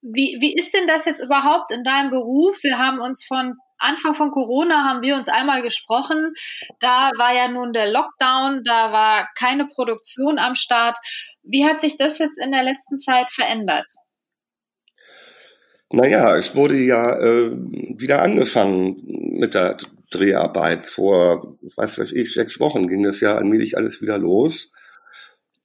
Wie, 0.03 0.39
wie 0.41 0.55
ist 0.55 0.73
denn 0.73 0.87
das 0.87 1.05
jetzt 1.05 1.21
überhaupt 1.21 1.73
in 1.73 1.85
deinem 1.85 2.11
Beruf? 2.11 2.63
Wir 2.63 2.79
haben 2.79 3.01
uns 3.01 3.25
von 3.25 3.55
Anfang 3.81 4.15
von 4.15 4.31
Corona 4.31 4.85
haben 4.85 5.03
wir 5.03 5.17
uns 5.17 5.29
einmal 5.29 5.63
gesprochen. 5.63 6.35
Da 6.81 7.11
war 7.17 7.35
ja 7.35 7.49
nun 7.49 7.73
der 7.73 7.91
Lockdown, 7.91 8.63
da 8.63 8.93
war 8.93 9.29
keine 9.37 9.67
Produktion 9.67 10.39
am 10.39 10.55
Start. 10.55 10.99
Wie 11.43 11.65
hat 11.65 11.81
sich 11.81 11.97
das 11.97 12.19
jetzt 12.19 12.39
in 12.39 12.53
der 12.53 12.63
letzten 12.63 12.99
Zeit 12.99 13.31
verändert? 13.31 13.87
Naja, 15.93 16.37
es 16.37 16.55
wurde 16.55 16.77
ja 16.77 17.19
äh, 17.19 17.51
wieder 17.53 18.23
angefangen 18.23 18.97
mit 19.39 19.55
der 19.55 19.77
Dreharbeit. 20.11 20.85
Vor, 20.85 21.59
was 21.77 21.99
weiß 21.99 22.13
ich, 22.13 22.33
sechs 22.33 22.61
Wochen 22.61 22.87
ging 22.87 23.03
das 23.03 23.21
ja 23.21 23.37
allmählich 23.37 23.77
alles 23.77 24.01
wieder 24.01 24.17
los. 24.17 24.73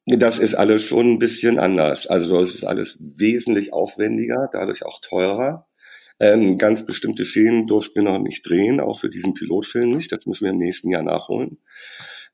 Das 0.08 0.39
ist 0.39 0.55
alles 0.55 0.84
schon 0.84 1.13
ein 1.13 1.20
bisschen 1.20 1.60
anders. 1.60 2.08
Also 2.08 2.39
es 2.39 2.55
ist 2.55 2.63
alles 2.63 2.98
wesentlich 3.00 3.72
aufwendiger, 3.72 4.50
dadurch 4.51 4.84
auch 4.84 5.00
teurer. 5.01 5.67
Ähm, 6.20 6.58
ganz 6.58 6.86
bestimmte 6.86 7.25
Szenen 7.25 7.67
durften 7.67 8.03
wir 8.03 8.12
noch 8.12 8.20
nicht 8.20 8.48
drehen, 8.50 8.79
auch 8.79 9.00
für 9.00 9.10
diesen 9.10 9.36
Pilotfilm 9.36 9.91
nicht. 9.91 10.12
Das 10.12 10.25
müssen 10.25 10.46
wir 10.46 10.51
im 10.51 10.60
nächsten 10.60 10.89
Jahr 10.89 11.03
nachholen. 11.03 11.60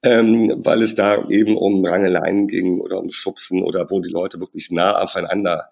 Ähm, 0.03 0.53
weil 0.57 0.81
es 0.81 0.95
da 0.95 1.27
eben 1.29 1.57
um 1.57 1.83
Rangeleien 1.85 2.47
ging 2.47 2.79
oder 2.79 2.99
um 2.99 3.11
Schubsen 3.11 3.63
oder 3.63 3.89
wo 3.89 3.99
die 3.99 4.11
Leute 4.11 4.39
wirklich 4.39 4.71
nah 4.71 4.97
aufeinander 4.97 5.69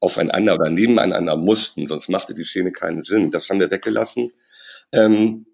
aufeinander 0.00 0.54
oder 0.54 0.70
nebeneinander 0.70 1.36
mussten, 1.36 1.86
sonst 1.86 2.08
machte 2.08 2.34
die 2.34 2.42
Szene 2.42 2.72
keinen 2.72 3.00
Sinn. 3.00 3.30
Das 3.30 3.48
haben 3.48 3.60
wir 3.60 3.70
weggelassen. 3.70 4.32
Ähm, 4.92 5.46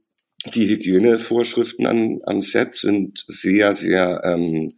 die 0.55 0.69
Hygienevorschriften 0.69 1.87
an, 1.87 2.21
am 2.25 2.41
Set 2.41 2.75
sind 2.75 3.25
sehr, 3.27 3.75
sehr, 3.75 4.23
ähm, 4.25 4.73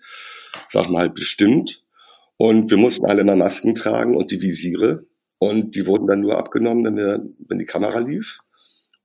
sag 0.69 0.89
mal, 0.89 1.11
bestimmt. 1.11 1.83
Und 2.39 2.71
wir 2.71 2.79
mussten 2.79 3.07
alle 3.07 3.25
mal 3.25 3.37
Masken 3.37 3.75
tragen 3.75 4.17
und 4.17 4.31
die 4.31 4.41
Visiere. 4.41 5.07
Und 5.39 5.75
die 5.77 5.87
wurden 5.87 6.07
dann 6.07 6.21
nur 6.21 6.39
abgenommen, 6.39 6.85
wenn, 6.85 6.97
wir, 6.97 7.27
wenn 7.49 7.59
die 7.59 7.67
Kamera 7.67 7.99
lief. 7.99 8.41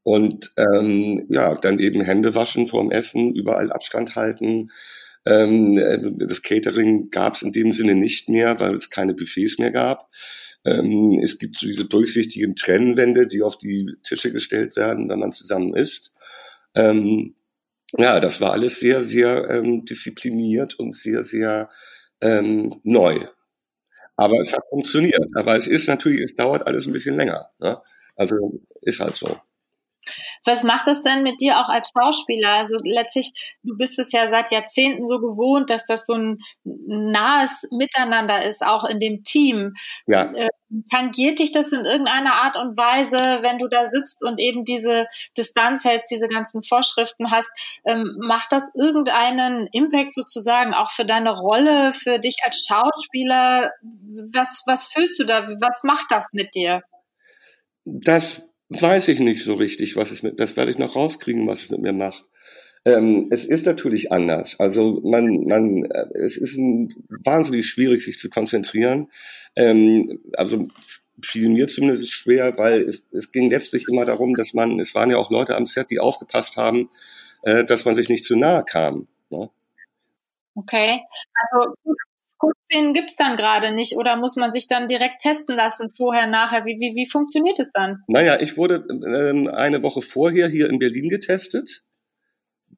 Und 0.04 0.52
ähm, 0.58 1.26
ja, 1.30 1.56
dann 1.56 1.80
eben 1.80 2.02
Hände 2.02 2.36
waschen 2.36 2.68
vorm 2.68 2.92
Essen, 2.92 3.34
überall 3.36 3.72
Abstand 3.72 4.16
halten. 4.16 4.70
Ähm, 5.26 5.76
das 6.20 6.42
Catering 6.42 7.10
gab 7.10 7.36
es 7.36 7.42
in 7.42 7.52
dem 7.52 7.72
Sinne 7.72 7.96
nicht 7.96 8.30
mehr, 8.30 8.60
weil 8.60 8.74
es 8.74 8.90
keine 8.90 9.14
Buffets 9.14 9.58
mehr 9.60 9.72
gab. 9.72 10.10
Ähm, 10.66 11.20
es 11.22 11.40
gibt 11.40 11.58
so 11.60 11.68
diese 11.68 11.86
durchsichtigen 11.86 12.56
Trennwände, 12.56 13.28
die 13.28 13.42
auf 13.42 13.58
die 13.58 13.92
Tische 14.04 14.32
gestellt 14.32 14.76
werden, 14.76 15.10
wenn 15.10 15.20
man 15.20 15.34
zusammen 15.34 15.76
isst. 15.76 16.14
Ähm, 16.76 17.36
ja, 17.98 18.20
das 18.20 18.42
war 18.42 18.54
alles 18.54 18.80
sehr, 18.80 19.04
sehr 19.04 19.50
ähm, 19.50 19.86
diszipliniert 19.86 20.80
und 20.80 20.96
sehr, 20.96 21.24
sehr 21.24 21.70
ähm, 22.22 22.80
neu. 22.84 23.28
Aber 24.16 24.42
es 24.42 24.54
hat 24.54 24.64
funktioniert. 24.70 25.26
Aber 25.36 25.56
es 25.58 25.68
ist 25.68 25.88
natürlich, 25.88 26.22
es 26.22 26.36
dauert 26.36 26.66
alles 26.68 26.88
ein 26.88 26.94
bisschen 26.94 27.18
länger. 27.18 27.50
Ne? 27.60 27.80
Also 28.16 28.62
ist 28.82 29.00
halt 29.00 29.16
so. 29.16 29.38
Was 30.46 30.64
macht 30.64 30.88
das 30.88 31.04
denn 31.04 31.24
mit 31.24 31.40
dir 31.42 31.60
auch 31.60 31.70
als 31.70 31.92
Schauspieler? 31.98 32.50
Also 32.50 32.78
letztlich, 32.84 33.32
du 33.64 33.76
bist 33.78 34.00
es 34.00 34.12
ja 34.12 34.28
seit 34.28 34.52
Jahrzehnten 34.52 35.08
so 35.08 35.20
gewohnt, 35.20 35.70
dass 35.70 35.86
das 35.86 36.06
so 36.06 36.14
ein 36.14 36.40
nahes 36.64 37.68
Miteinander 37.72 38.46
ist, 38.46 38.66
auch 38.66 38.84
in 38.84 39.00
dem 39.00 39.24
Team. 39.24 39.74
Ja. 40.08 40.32
Äh, 40.34 40.50
tangiert 40.90 41.40
dich 41.40 41.52
das 41.52 41.72
in 41.72 41.86
irgendeiner 41.86 42.34
Art 42.34 42.58
und 42.58 42.78
Weise, 42.78 43.18
wenn 43.18 43.60
du 43.60 43.68
da 43.68 43.86
sitzt 43.86 44.24
und 44.24 44.40
eben 44.40 44.66
diese 44.66 45.08
Distanz 45.38 45.86
hältst, 45.86 46.12
diese 46.12 46.28
ganzen 46.28 46.64
Vorschriften 46.64 47.32
hast? 47.32 47.52
Ähm, 47.86 48.18
macht 48.20 48.52
das 48.52 48.64
irgendeinen 48.76 49.68
Impact 49.72 50.14
sozusagen 50.14 50.74
auch 50.74 50.92
für 50.92 51.06
deine 51.06 51.38
Rolle, 51.38 51.94
für 51.94 52.20
dich 52.20 52.38
als 52.44 52.66
Schauspieler? 52.68 53.72
Was, 54.34 54.64
was 54.66 54.88
fühlst 54.88 55.20
du 55.20 55.26
da? 55.26 55.48
Was 55.62 55.84
macht 55.84 56.06
das 56.10 56.30
mit 56.34 56.54
dir? 56.56 56.82
Das 57.86 58.48
weiß 58.82 59.08
ich 59.10 59.20
nicht 59.20 59.44
so 59.44 59.56
richtig, 59.56 59.96
was 59.96 60.12
es 60.12 60.24
mit, 60.24 60.40
das 60.40 60.58
werde 60.58 60.72
ich 60.72 60.78
noch 60.78 60.96
rauskriegen, 60.96 61.48
was 61.48 61.64
es 61.64 61.70
mit 61.70 61.82
mir 61.82 61.94
macht. 61.94 62.26
Ähm, 62.86 63.28
es 63.32 63.46
ist 63.46 63.66
natürlich 63.66 64.12
anders. 64.12 64.60
Also 64.60 65.02
man, 65.04 65.46
man, 65.46 65.86
äh, 65.86 66.08
es 66.16 66.38
ist 66.38 66.58
ein, 66.58 66.94
wahnsinnig 67.24 67.68
schwierig, 67.68 68.04
sich 68.04 68.20
zu 68.20 68.30
konzentrieren. 68.30 69.10
Ähm, 69.56 70.20
also 70.34 70.68
fiel 71.24 71.50
mir 71.50 71.68
zumindest 71.68 72.12
schwer, 72.12 72.58
weil 72.58 72.82
es, 72.82 73.08
es 73.12 73.32
ging 73.32 73.50
letztlich 73.50 73.88
immer 73.88 74.06
darum, 74.06 74.36
dass 74.36 74.54
man, 74.54 74.80
es 74.80 74.94
waren 74.96 75.10
ja 75.10 75.18
auch 75.18 75.32
Leute 75.32 75.56
am 75.56 75.66
Set, 75.66 75.90
die 75.90 76.00
aufgepasst 76.00 76.58
haben, 76.58 76.90
äh, 77.44 77.64
dass 77.64 77.86
man 77.86 77.96
sich 77.96 78.10
nicht 78.10 78.26
zu 78.26 78.36
nahe 78.36 78.64
kam. 78.66 79.08
Ne? 79.30 79.50
Okay, 80.56 81.02
also 81.52 81.74
Kurzszenen 82.44 82.94
gibt 82.94 83.10
es 83.10 83.16
dann 83.16 83.38
gerade 83.38 83.74
nicht 83.74 83.96
oder 83.96 84.18
muss 84.18 84.36
man 84.36 84.52
sich 84.52 84.68
dann 84.68 84.90
direkt 84.90 85.22
testen 85.22 85.56
lassen, 85.56 85.90
vorher, 85.90 86.28
nachher? 86.28 86.66
Wie, 86.66 86.78
wie, 86.78 86.94
wie 86.94 87.10
funktioniert 87.10 87.58
es 87.60 87.72
dann? 87.72 88.04
Naja, 88.08 88.40
ich 88.42 88.58
wurde 88.58 88.86
ähm, 88.90 89.48
eine 89.48 89.82
Woche 89.82 90.02
vorher 90.02 90.50
hier 90.50 90.70
in 90.70 90.78
Berlin 90.78 91.08
getestet. 91.08 91.84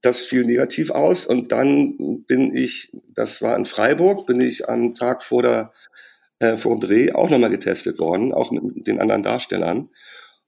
Das 0.02 0.26
fiel 0.26 0.46
negativ 0.46 0.92
aus 0.92 1.26
und 1.26 1.52
dann 1.52 2.24
bin 2.28 2.56
ich, 2.56 2.92
das 3.16 3.42
war 3.42 3.58
in 3.58 3.66
Freiburg, 3.66 4.28
bin 4.28 4.40
ich 4.40 4.70
am 4.70 4.94
Tag 4.94 5.24
vor 5.24 5.42
der 5.42 5.74
äh, 6.38 6.58
vor 6.58 6.76
dem 6.78 6.82
Dreh 6.82 7.12
auch 7.14 7.30
nochmal 7.30 7.50
getestet 7.50 7.98
worden, 7.98 8.34
auch 8.34 8.52
mit 8.52 8.86
den 8.86 9.00
anderen 9.00 9.24
Darstellern. 9.24 9.90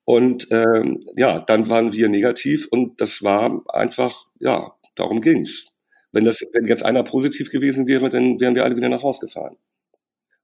Und 0.04 0.48
ähm, 0.52 1.00
ja, 1.16 1.40
dann 1.40 1.70
waren 1.70 1.92
wir 1.92 2.08
negativ 2.08 2.68
und 2.70 3.02
das 3.02 3.24
war 3.24 3.64
einfach, 3.68 4.28
ja, 4.40 4.74
darum 4.96 5.22
ging's. 5.22 5.66
Wenn 6.12 6.26
das, 6.26 6.42
wenn 6.54 6.66
jetzt 6.66 6.84
einer 6.84 7.04
positiv 7.04 7.52
gewesen 7.52 7.88
wäre, 7.88 8.10
dann 8.10 8.40
wären 8.40 8.56
wir 8.56 8.64
alle 8.64 8.76
wieder 8.76 8.90
nach 8.90 9.04
Hause 9.04 9.26
gefahren. 9.26 9.58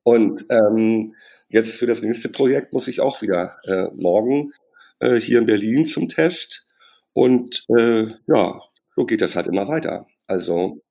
Und 0.03 0.45
ähm, 0.49 1.15
jetzt 1.47 1.77
für 1.77 1.87
das 1.87 2.01
nächste 2.01 2.29
Projekt 2.29 2.73
muss 2.73 2.87
ich 2.87 2.99
auch 2.99 3.21
wieder 3.21 3.57
äh, 3.63 3.87
morgen 3.95 4.51
äh, 4.99 5.15
hier 5.15 5.39
in 5.39 5.45
Berlin 5.45 5.85
zum 5.85 6.09
Test. 6.09 6.67
Und 7.13 7.65
äh, 7.77 8.07
ja, 8.27 8.61
so 8.95 9.05
geht 9.05 9.21
das 9.21 9.35
halt 9.35 9.47
immer 9.47 9.67
weiter. 9.67 10.07
Also, 10.27 10.82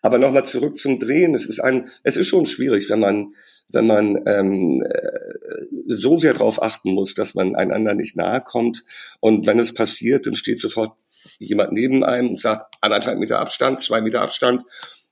aber 0.00 0.18
nochmal 0.18 0.44
zurück 0.44 0.76
zum 0.76 0.98
Drehen. 0.98 1.34
Es 1.34 1.46
ist 1.46 1.60
ein, 1.60 1.88
es 2.02 2.16
ist 2.16 2.28
schon 2.28 2.46
schwierig, 2.46 2.88
wenn 2.90 3.00
man, 3.00 3.34
wenn 3.68 3.86
man 3.86 4.20
ähm, 4.26 4.82
äh, 4.82 5.66
so 5.86 6.18
sehr 6.18 6.34
darauf 6.34 6.62
achten 6.62 6.92
muss, 6.92 7.14
dass 7.14 7.34
man 7.34 7.56
einander 7.56 7.94
nicht 7.94 8.16
nahe 8.16 8.40
kommt. 8.40 8.84
Und 9.20 9.46
wenn 9.46 9.58
es 9.58 9.74
passiert, 9.74 10.26
dann 10.26 10.36
steht 10.36 10.58
sofort 10.58 10.92
jemand 11.38 11.72
neben 11.72 12.04
einem 12.04 12.30
und 12.30 12.40
sagt 12.40 12.74
anderthalb 12.80 13.18
Meter 13.18 13.40
Abstand, 13.40 13.80
zwei 13.80 14.00
Meter 14.00 14.22
Abstand. 14.22 14.62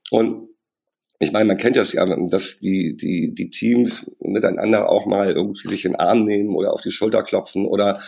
Und 0.09 0.49
ich 1.19 1.31
meine, 1.31 1.45
man 1.45 1.57
kennt 1.57 1.75
das 1.75 1.93
ja, 1.93 2.05
dass 2.27 2.59
die, 2.59 2.97
die, 2.97 3.33
die 3.33 3.49
Teams 3.51 4.11
miteinander 4.19 4.89
auch 4.89 5.05
mal 5.05 5.31
irgendwie 5.31 5.67
sich 5.67 5.85
in 5.85 5.91
den 5.91 5.99
Arm 5.99 6.23
nehmen 6.23 6.55
oder 6.55 6.73
auf 6.73 6.81
die 6.81 6.91
Schulter 6.91 7.21
klopfen 7.21 7.65
oder 7.65 8.01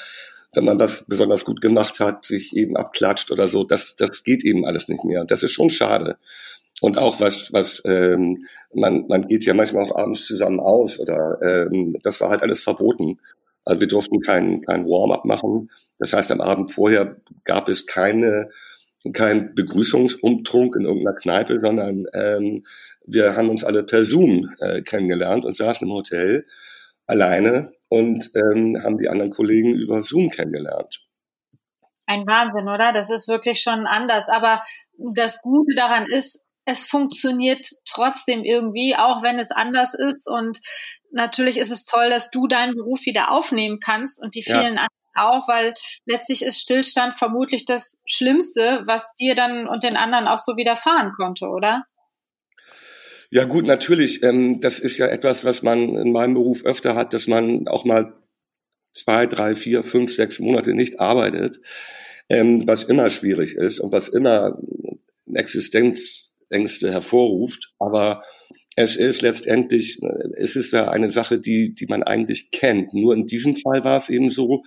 wenn 0.55 0.65
man 0.65 0.77
das 0.77 1.05
besonders 1.07 1.45
gut 1.45 1.61
gemacht 1.61 1.99
hat, 1.99 2.25
sich 2.25 2.55
eben 2.55 2.77
abklatscht 2.77 3.31
oder 3.31 3.47
so. 3.47 3.63
Das, 3.63 3.95
das 3.95 4.23
geht 4.23 4.43
eben 4.43 4.65
alles 4.65 4.87
nicht 4.87 5.03
mehr. 5.03 5.25
Das 5.25 5.43
ist 5.43 5.51
schon 5.51 5.69
schade. 5.69 6.17
Und 6.83 6.97
auch 6.97 7.21
was, 7.21 7.53
was 7.53 7.81
ähm, 7.85 8.45
man, 8.73 9.07
man 9.07 9.25
geht 9.29 9.45
ja 9.45 9.53
manchmal 9.53 9.85
auch 9.85 9.95
abends 9.95 10.25
zusammen 10.25 10.59
aus 10.59 10.99
oder 10.99 11.37
ähm, 11.41 11.95
das 12.03 12.19
war 12.19 12.29
halt 12.29 12.41
alles 12.41 12.61
verboten. 12.61 13.21
Also 13.63 13.79
wir 13.79 13.87
durften 13.87 14.19
kein, 14.19 14.61
kein 14.61 14.85
Warm-up 14.85 15.23
machen. 15.23 15.71
Das 15.97 16.11
heißt, 16.11 16.29
am 16.33 16.41
Abend 16.41 16.71
vorher 16.71 17.15
gab 17.45 17.69
es 17.69 17.87
keine, 17.87 18.49
kein 19.13 19.55
Begrüßungsumtrunk 19.55 20.75
in 20.75 20.83
irgendeiner 20.83 21.15
Kneipe, 21.15 21.57
sondern 21.61 22.05
ähm, 22.13 22.65
wir 23.05 23.37
haben 23.37 23.47
uns 23.47 23.63
alle 23.63 23.83
per 23.83 24.03
Zoom 24.03 24.53
äh, 24.59 24.81
kennengelernt 24.81 25.45
und 25.45 25.55
saßen 25.55 25.87
im 25.87 25.93
Hotel. 25.93 26.45
alleine 27.07 27.71
und 27.87 28.29
ähm, 28.35 28.77
haben 28.83 28.97
die 28.97 29.07
anderen 29.07 29.31
Kollegen 29.31 29.73
über 29.73 30.01
Zoom 30.01 30.29
kennengelernt. 30.29 30.99
Ein 32.07 32.27
Wahnsinn, 32.27 32.67
oder? 32.67 32.91
Das 32.91 33.09
ist 33.09 33.29
wirklich 33.29 33.61
schon 33.61 33.87
anders. 33.87 34.27
Aber 34.27 34.61
das 35.15 35.41
Gute 35.41 35.75
daran 35.75 36.07
ist, 36.07 36.43
es 36.65 36.83
funktioniert 36.83 37.67
trotzdem 37.85 38.43
irgendwie, 38.43 38.95
auch 38.95 39.21
wenn 39.23 39.39
es 39.39 39.51
anders 39.51 39.93
ist. 39.93 40.27
Und 40.27 40.59
natürlich 41.11 41.57
ist 41.57 41.71
es 41.71 41.85
toll, 41.85 42.09
dass 42.09 42.31
du 42.31 42.47
deinen 42.47 42.75
Beruf 42.75 43.05
wieder 43.05 43.31
aufnehmen 43.31 43.79
kannst 43.79 44.21
und 44.21 44.35
die 44.35 44.43
vielen 44.43 44.75
ja. 44.75 44.87
anderen 44.87 44.87
auch, 45.15 45.47
weil 45.47 45.73
letztlich 46.05 46.41
ist 46.41 46.59
Stillstand 46.59 47.15
vermutlich 47.15 47.65
das 47.65 47.97
Schlimmste, 48.05 48.81
was 48.85 49.13
dir 49.15 49.35
dann 49.35 49.67
und 49.67 49.83
den 49.83 49.95
anderen 49.95 50.27
auch 50.27 50.39
so 50.39 50.57
widerfahren 50.57 51.11
konnte, 51.15 51.47
oder? 51.47 51.83
Ja 53.29 53.45
gut, 53.45 53.65
natürlich. 53.65 54.23
Ähm, 54.23 54.59
das 54.59 54.79
ist 54.79 54.97
ja 54.97 55.07
etwas, 55.07 55.43
was 55.45 55.63
man 55.63 55.95
in 55.95 56.11
meinem 56.11 56.33
Beruf 56.35 56.65
öfter 56.65 56.95
hat, 56.95 57.13
dass 57.13 57.27
man 57.27 57.67
auch 57.67 57.85
mal 57.85 58.13
zwei, 58.91 59.25
drei, 59.25 59.55
vier, 59.55 59.83
fünf, 59.83 60.13
sechs 60.13 60.39
Monate 60.39 60.73
nicht 60.73 60.99
arbeitet, 60.99 61.59
ähm, 62.29 62.67
was 62.67 62.83
immer 62.83 63.09
schwierig 63.09 63.55
ist 63.55 63.79
und 63.79 63.91
was 63.91 64.07
immer 64.07 64.59
Existenzängste 66.49 66.91
hervorruft. 66.91 67.73
Aber 67.79 68.23
es 68.75 68.95
ist 68.95 69.21
letztendlich, 69.21 69.99
es 70.37 70.55
ist 70.55 70.71
ja 70.71 70.89
eine 70.89 71.11
Sache, 71.11 71.39
die, 71.39 71.73
die 71.73 71.85
man 71.87 72.03
eigentlich 72.03 72.51
kennt. 72.51 72.93
Nur 72.93 73.13
in 73.13 73.25
diesem 73.25 73.55
Fall 73.55 73.83
war 73.83 73.97
es 73.97 74.09
eben 74.09 74.29
so, 74.29 74.63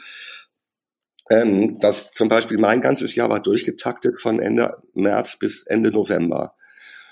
ähm, 1.30 1.78
dass 1.80 2.12
zum 2.12 2.28
Beispiel 2.28 2.58
mein 2.58 2.80
ganzes 2.80 3.14
Jahr 3.14 3.28
war 3.28 3.42
durchgetaktet 3.42 4.20
von 4.20 4.38
Ende 4.38 4.76
März 4.94 5.38
bis 5.38 5.64
Ende 5.66 5.90
November. 5.90 6.54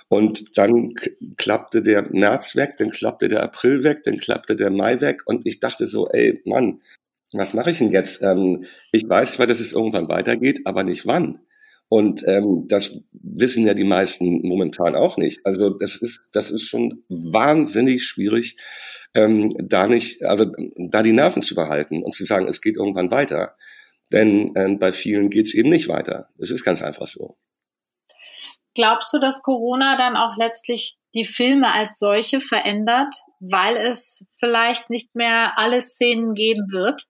Und 0.09 0.57
dann 0.57 0.95
klappte 1.37 1.83
der 1.83 2.03
März 2.13 2.55
weg, 2.55 2.75
dann 2.79 2.91
klappte 2.91 3.29
der 3.29 3.43
April 3.43 3.83
weg, 3.83 4.03
dann 4.05 4.19
klappte 4.19 4.55
der 4.55 4.71
Mai 4.71 5.01
weg 5.01 5.23
und 5.27 5.47
ich 5.47 5.59
dachte 5.59 5.87
so, 5.87 6.09
ey 6.09 6.41
Mann, 6.45 6.83
was 7.33 7.55
mache 7.55 7.71
ich 7.71 7.79
denn 7.79 7.91
jetzt? 7.91 8.23
Ähm, 8.23 8.65
ich 8.93 9.03
weiß 9.09 9.33
zwar, 9.33 9.49
dass 9.49 9.59
es 9.59 9.73
irgendwann 9.73 10.09
weitergeht, 10.09 10.61
aber 10.67 10.85
nicht 10.85 11.07
wann. 11.07 11.41
Und 11.89 12.27
ähm, 12.27 12.65
das 12.69 13.05
wissen 13.13 13.67
ja 13.67 13.75
die 13.75 13.85
meisten 13.85 14.47
momentan 14.47 14.97
auch 14.97 15.17
nicht. 15.17 15.45
Also 15.45 15.71
das 15.71 15.97
ist, 15.97 16.31
das 16.33 16.51
ist 16.51 16.63
schon 16.63 17.05
wahnsinnig 17.09 18.05
schwierig, 18.05 18.57
ähm, 19.15 19.55
da 19.59 19.87
nicht, 19.87 20.25
also 20.25 20.47
da 20.77 21.03
die 21.03 21.13
Nerven 21.13 21.43
zu 21.43 21.55
behalten 21.55 22.03
und 22.03 22.15
zu 22.15 22.25
sagen, 22.25 22.49
es 22.49 22.61
geht 22.61 22.77
irgendwann 22.77 23.11
weiter. 23.11 23.57
Denn 24.13 24.53
ähm, 24.57 24.79
bei 24.79 24.93
vielen 24.93 25.31
geht 25.31 25.47
es 25.47 25.55
eben 25.55 25.71
nicht 25.71 25.89
weiter. 25.89 26.29
Es 26.39 26.51
ist 26.51 26.65
ganz 26.65 26.83
einfach 26.83 27.07
so. 27.07 27.37
Glaubst 28.75 29.13
du, 29.15 29.21
dass 29.21 29.43
Corona 29.43 29.97
dann 29.97 30.17
auch 30.17 30.37
letztlich 30.37 30.99
die 31.15 31.25
Filme 31.25 31.73
als 31.73 31.99
solche 31.99 32.41
verändert, 32.41 33.15
weil 33.39 33.77
es 33.77 34.27
vielleicht 34.39 34.91
nicht 34.91 35.15
mehr 35.15 35.59
alle 35.59 35.81
Szenen 35.81 36.35
geben 36.35 36.73
wird? 36.73 37.07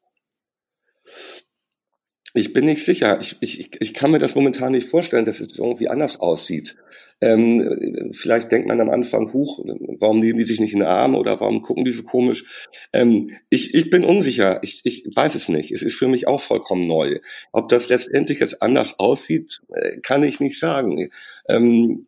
Ich 2.36 2.52
bin 2.52 2.64
nicht 2.64 2.84
sicher. 2.84 3.20
Ich, 3.20 3.36
ich, 3.40 3.70
ich 3.80 3.94
kann 3.94 4.10
mir 4.10 4.18
das 4.18 4.34
momentan 4.34 4.72
nicht 4.72 4.88
vorstellen, 4.88 5.24
dass 5.24 5.38
es 5.38 5.56
irgendwie 5.56 5.88
anders 5.88 6.18
aussieht. 6.18 6.76
Ähm, 7.20 8.10
vielleicht 8.12 8.50
denkt 8.50 8.66
man 8.66 8.80
am 8.80 8.90
Anfang, 8.90 9.32
huch, 9.32 9.64
warum 10.00 10.18
nehmen 10.18 10.40
die 10.40 10.44
sich 10.44 10.58
nicht 10.58 10.72
in 10.72 10.80
den 10.80 10.88
Arm 10.88 11.14
oder 11.14 11.40
warum 11.40 11.62
gucken 11.62 11.84
die 11.84 11.92
so 11.92 12.02
komisch? 12.02 12.66
Ähm, 12.92 13.30
ich, 13.50 13.72
ich 13.72 13.88
bin 13.88 14.04
unsicher. 14.04 14.58
Ich, 14.62 14.80
ich 14.82 15.06
weiß 15.14 15.36
es 15.36 15.48
nicht. 15.48 15.70
Es 15.70 15.82
ist 15.82 15.94
für 15.94 16.08
mich 16.08 16.26
auch 16.26 16.40
vollkommen 16.40 16.88
neu. 16.88 17.20
Ob 17.52 17.68
das 17.68 17.88
letztendlich 17.88 18.40
jetzt 18.40 18.62
anders 18.62 18.98
aussieht, 18.98 19.62
äh, 19.72 19.98
kann 19.98 20.24
ich 20.24 20.40
nicht 20.40 20.58
sagen. 20.58 21.10
Ähm, 21.48 22.02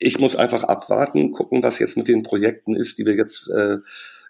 ich 0.00 0.18
muss 0.18 0.34
einfach 0.34 0.64
abwarten, 0.64 1.30
gucken, 1.30 1.62
was 1.62 1.78
jetzt 1.78 1.96
mit 1.96 2.08
den 2.08 2.24
Projekten 2.24 2.74
ist, 2.74 2.98
die 2.98 3.06
wir 3.06 3.14
jetzt 3.14 3.48
äh, 3.48 3.76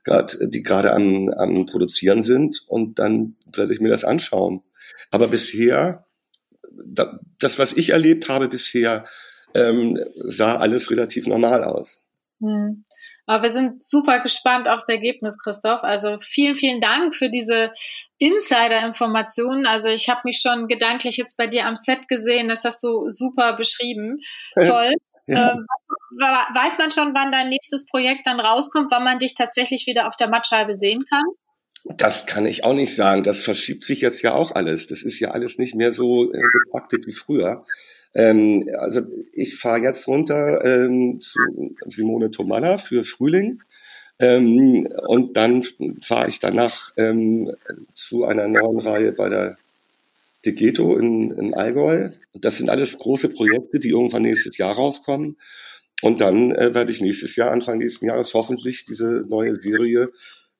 grad, 0.04 0.36
die 0.42 0.62
gerade 0.62 0.92
am, 0.92 1.30
am 1.30 1.64
Produzieren 1.64 2.22
sind 2.22 2.62
und 2.66 2.98
dann 2.98 3.36
werde 3.54 3.72
ich 3.72 3.80
mir 3.80 3.88
das 3.88 4.04
anschauen. 4.04 4.62
Aber 5.10 5.28
bisher, 5.28 6.06
das, 7.38 7.58
was 7.58 7.72
ich 7.72 7.90
erlebt 7.90 8.28
habe 8.28 8.48
bisher, 8.48 9.04
ähm, 9.54 9.98
sah 10.14 10.56
alles 10.56 10.90
relativ 10.90 11.26
normal 11.26 11.64
aus. 11.64 12.02
Hm. 12.40 12.84
Aber 13.26 13.44
wir 13.44 13.50
sind 13.52 13.84
super 13.84 14.20
gespannt 14.20 14.68
aufs 14.68 14.88
Ergebnis, 14.88 15.38
Christoph. 15.38 15.84
Also 15.84 16.18
vielen, 16.18 16.56
vielen 16.56 16.80
Dank 16.80 17.14
für 17.14 17.30
diese 17.30 17.70
Insider-Informationen. 18.18 19.66
Also 19.66 19.88
ich 19.88 20.08
habe 20.08 20.22
mich 20.24 20.40
schon 20.42 20.66
gedanklich 20.66 21.16
jetzt 21.16 21.36
bei 21.36 21.46
dir 21.46 21.66
am 21.66 21.76
Set 21.76 22.08
gesehen. 22.08 22.48
Das 22.48 22.64
hast 22.64 22.82
du 22.82 23.08
super 23.08 23.56
beschrieben. 23.56 24.18
Toll. 24.56 24.94
Ja. 25.28 25.52
Ähm, 25.52 25.66
weiß 26.18 26.78
man 26.78 26.90
schon, 26.90 27.14
wann 27.14 27.30
dein 27.30 27.50
nächstes 27.50 27.86
Projekt 27.86 28.26
dann 28.26 28.40
rauskommt, 28.40 28.90
wann 28.90 29.04
man 29.04 29.20
dich 29.20 29.36
tatsächlich 29.36 29.86
wieder 29.86 30.08
auf 30.08 30.16
der 30.16 30.28
Mattscheibe 30.28 30.74
sehen 30.74 31.04
kann? 31.08 31.24
Das 31.84 32.26
kann 32.26 32.46
ich 32.46 32.64
auch 32.64 32.74
nicht 32.74 32.94
sagen. 32.94 33.22
Das 33.22 33.42
verschiebt 33.42 33.84
sich 33.84 34.00
jetzt 34.00 34.22
ja 34.22 34.34
auch 34.34 34.52
alles. 34.52 34.86
Das 34.86 35.02
ist 35.02 35.18
ja 35.18 35.30
alles 35.30 35.58
nicht 35.58 35.74
mehr 35.74 35.92
so 35.92 36.30
äh, 36.30 36.42
gepaktet 36.64 37.06
wie 37.06 37.12
früher. 37.12 37.64
Ähm, 38.14 38.68
also 38.76 39.02
ich 39.32 39.56
fahre 39.56 39.80
jetzt 39.80 40.06
runter 40.06 40.64
ähm, 40.64 41.20
zu 41.20 41.38
Simone 41.86 42.30
Tomalla 42.30 42.78
für 42.78 43.04
Frühling. 43.04 43.62
Ähm, 44.18 44.86
und 45.06 45.36
dann 45.36 45.64
fahre 46.02 46.28
ich 46.28 46.38
danach 46.40 46.92
ähm, 46.96 47.50
zu 47.94 48.24
einer 48.24 48.48
neuen 48.48 48.78
Reihe 48.80 49.12
bei 49.12 49.30
der 49.30 49.56
Degeto 50.44 50.96
in, 50.96 51.30
in 51.32 51.54
Allgäu. 51.54 52.10
Das 52.34 52.58
sind 52.58 52.68
alles 52.68 52.98
große 52.98 53.30
Projekte, 53.30 53.78
die 53.78 53.90
irgendwann 53.90 54.22
nächstes 54.22 54.58
Jahr 54.58 54.74
rauskommen. 54.74 55.36
Und 56.02 56.20
dann 56.20 56.54
äh, 56.54 56.74
werde 56.74 56.92
ich 56.92 57.00
nächstes 57.00 57.36
Jahr, 57.36 57.50
Anfang 57.50 57.78
nächsten 57.78 58.06
Jahres 58.06 58.34
hoffentlich 58.34 58.86
diese 58.86 59.24
neue 59.28 59.54
Serie 59.56 60.10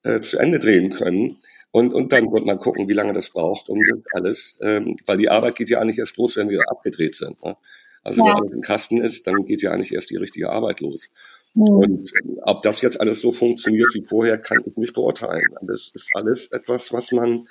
äh, 0.03 0.21
zu 0.21 0.37
Ende 0.37 0.59
drehen 0.59 0.91
können. 0.91 1.37
Und, 1.71 1.93
und 1.93 2.11
dann 2.11 2.31
wird 2.31 2.45
man 2.45 2.59
gucken, 2.59 2.89
wie 2.89 2.93
lange 2.93 3.13
das 3.13 3.29
braucht, 3.29 3.69
um 3.69 3.79
das 3.79 3.99
alles, 4.11 4.59
ähm, 4.61 4.97
weil 5.05 5.17
die 5.17 5.29
Arbeit 5.29 5.55
geht 5.55 5.69
ja 5.69 5.79
eigentlich 5.79 5.99
erst 5.99 6.17
los, 6.17 6.35
wenn 6.35 6.49
wir 6.49 6.69
abgedreht 6.69 7.15
sind. 7.15 7.41
Ne? 7.43 7.55
Also 8.03 8.21
ja. 8.21 8.27
wenn 8.27 8.41
alles 8.41 8.51
im 8.51 8.61
Kasten 8.61 9.01
ist, 9.01 9.25
dann 9.27 9.45
geht 9.45 9.61
ja 9.61 9.71
eigentlich 9.71 9.93
erst 9.93 10.09
die 10.09 10.17
richtige 10.17 10.49
Arbeit 10.49 10.81
los. 10.81 11.11
Mhm. 11.53 11.63
Und 11.63 12.11
ähm, 12.23 12.39
ob 12.41 12.61
das 12.63 12.81
jetzt 12.81 12.99
alles 12.99 13.21
so 13.21 13.31
funktioniert 13.31 13.93
wie 13.93 14.05
vorher, 14.07 14.37
kann 14.37 14.63
ich 14.65 14.75
nicht 14.75 14.93
beurteilen. 14.93 15.47
Das 15.61 15.91
ist 15.93 16.09
alles 16.13 16.51
etwas, 16.51 16.91
was 16.91 17.11
man, 17.11 17.47